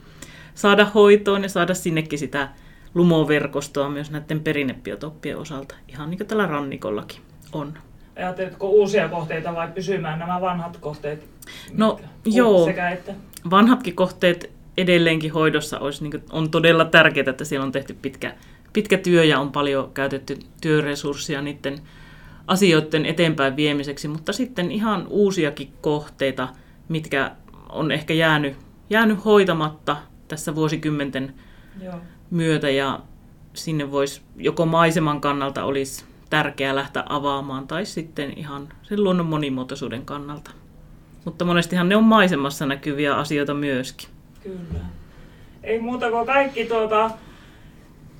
saada 0.54 0.84
hoitoon 0.84 1.42
ja 1.42 1.48
saada 1.48 1.74
sinnekin 1.74 2.18
sitä 2.18 2.48
lumoverkostoa 2.94 3.88
myös 3.88 4.10
näiden 4.10 4.40
perinnebiotoppien 4.40 5.38
osalta, 5.38 5.74
ihan 5.88 6.10
niin 6.10 6.18
kuin 6.18 6.28
tällä 6.28 6.46
rannikollakin 6.46 7.20
on. 7.52 7.78
Ajatteletko 8.16 8.68
uusia 8.68 9.08
kohteita 9.08 9.54
vai 9.54 9.68
pysymään 9.68 10.18
nämä 10.18 10.40
vanhat 10.40 10.76
kohteet? 10.76 11.28
No 11.72 12.00
joo, 12.24 12.64
sekä 12.64 12.90
että... 12.90 13.14
vanhatkin 13.50 13.94
kohteet 13.94 14.50
edelleenkin 14.76 15.32
hoidossa 15.32 15.78
olisi, 15.78 16.02
niin 16.02 16.10
kuin, 16.10 16.22
on 16.32 16.50
todella 16.50 16.84
tärkeää, 16.84 17.30
että 17.30 17.44
siellä 17.44 17.66
on 17.66 17.72
tehty 17.72 17.96
pitkä, 18.02 18.34
pitkä 18.72 18.98
työ 18.98 19.24
ja 19.24 19.40
on 19.40 19.52
paljon 19.52 19.90
käytetty 19.94 20.38
työresursseja 20.60 21.42
niiden 21.42 21.78
asioiden 22.46 23.06
eteenpäin 23.06 23.56
viemiseksi, 23.56 24.08
mutta 24.08 24.32
sitten 24.32 24.70
ihan 24.70 25.06
uusiakin 25.08 25.72
kohteita, 25.80 26.48
mitkä 26.88 27.30
on 27.68 27.90
ehkä 27.90 28.14
jäänyt, 28.14 28.56
jäänyt 28.90 29.24
hoitamatta 29.24 29.96
tässä 30.28 30.54
vuosikymmenten 30.54 31.34
Joo. 31.82 31.94
Myötä 32.34 32.70
ja 32.70 33.00
sinne 33.52 33.90
voisi 33.90 34.22
joko 34.36 34.66
maiseman 34.66 35.20
kannalta 35.20 35.64
olisi 35.64 36.04
tärkeää 36.30 36.74
lähteä 36.74 37.02
avaamaan 37.08 37.66
tai 37.66 37.86
sitten 37.86 38.38
ihan 38.38 38.68
sen 38.82 39.04
luonnon 39.04 39.26
monimuotoisuuden 39.26 40.04
kannalta. 40.04 40.50
Mutta 41.24 41.44
monestihan 41.44 41.88
ne 41.88 41.96
on 41.96 42.04
maisemassa 42.04 42.66
näkyviä 42.66 43.14
asioita 43.14 43.54
myöskin. 43.54 44.08
Kyllä. 44.42 44.84
Ei 45.62 45.80
muuta 45.80 46.10
kuin 46.10 46.26
kaikki 46.26 46.64
tuota, 46.64 47.10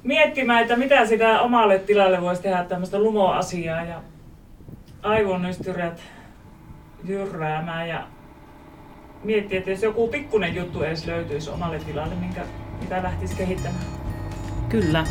miettimään, 0.03 0.63
että 0.63 0.77
mitä 0.77 1.07
sitä 1.07 1.41
omalle 1.41 1.79
tilalle 1.79 2.21
voisi 2.21 2.43
tehdä 2.43 2.65
tämmöistä 2.65 2.99
lumoasiaa 2.99 3.85
ja 3.85 4.03
aivonystyrät 5.03 6.03
jyrräämään 7.05 7.89
ja 7.89 8.07
miettiä, 9.25 9.59
että 9.59 9.71
jos 9.71 9.83
joku 9.83 10.09
pikkunen 10.09 10.55
juttu 10.55 10.83
edes 10.83 11.07
löytyisi 11.07 11.51
omalle 11.51 11.79
tilalle, 11.79 12.15
minkä, 12.15 12.43
mitä 12.81 13.03
lähtisi 13.03 13.37
kehittämään. 13.37 14.04
Kyllä. 14.69 15.07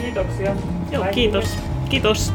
Kiitoksia. 0.00 0.56
Joo, 0.90 1.06
kiitos. 1.14 1.58
Kiitos. 1.88 2.32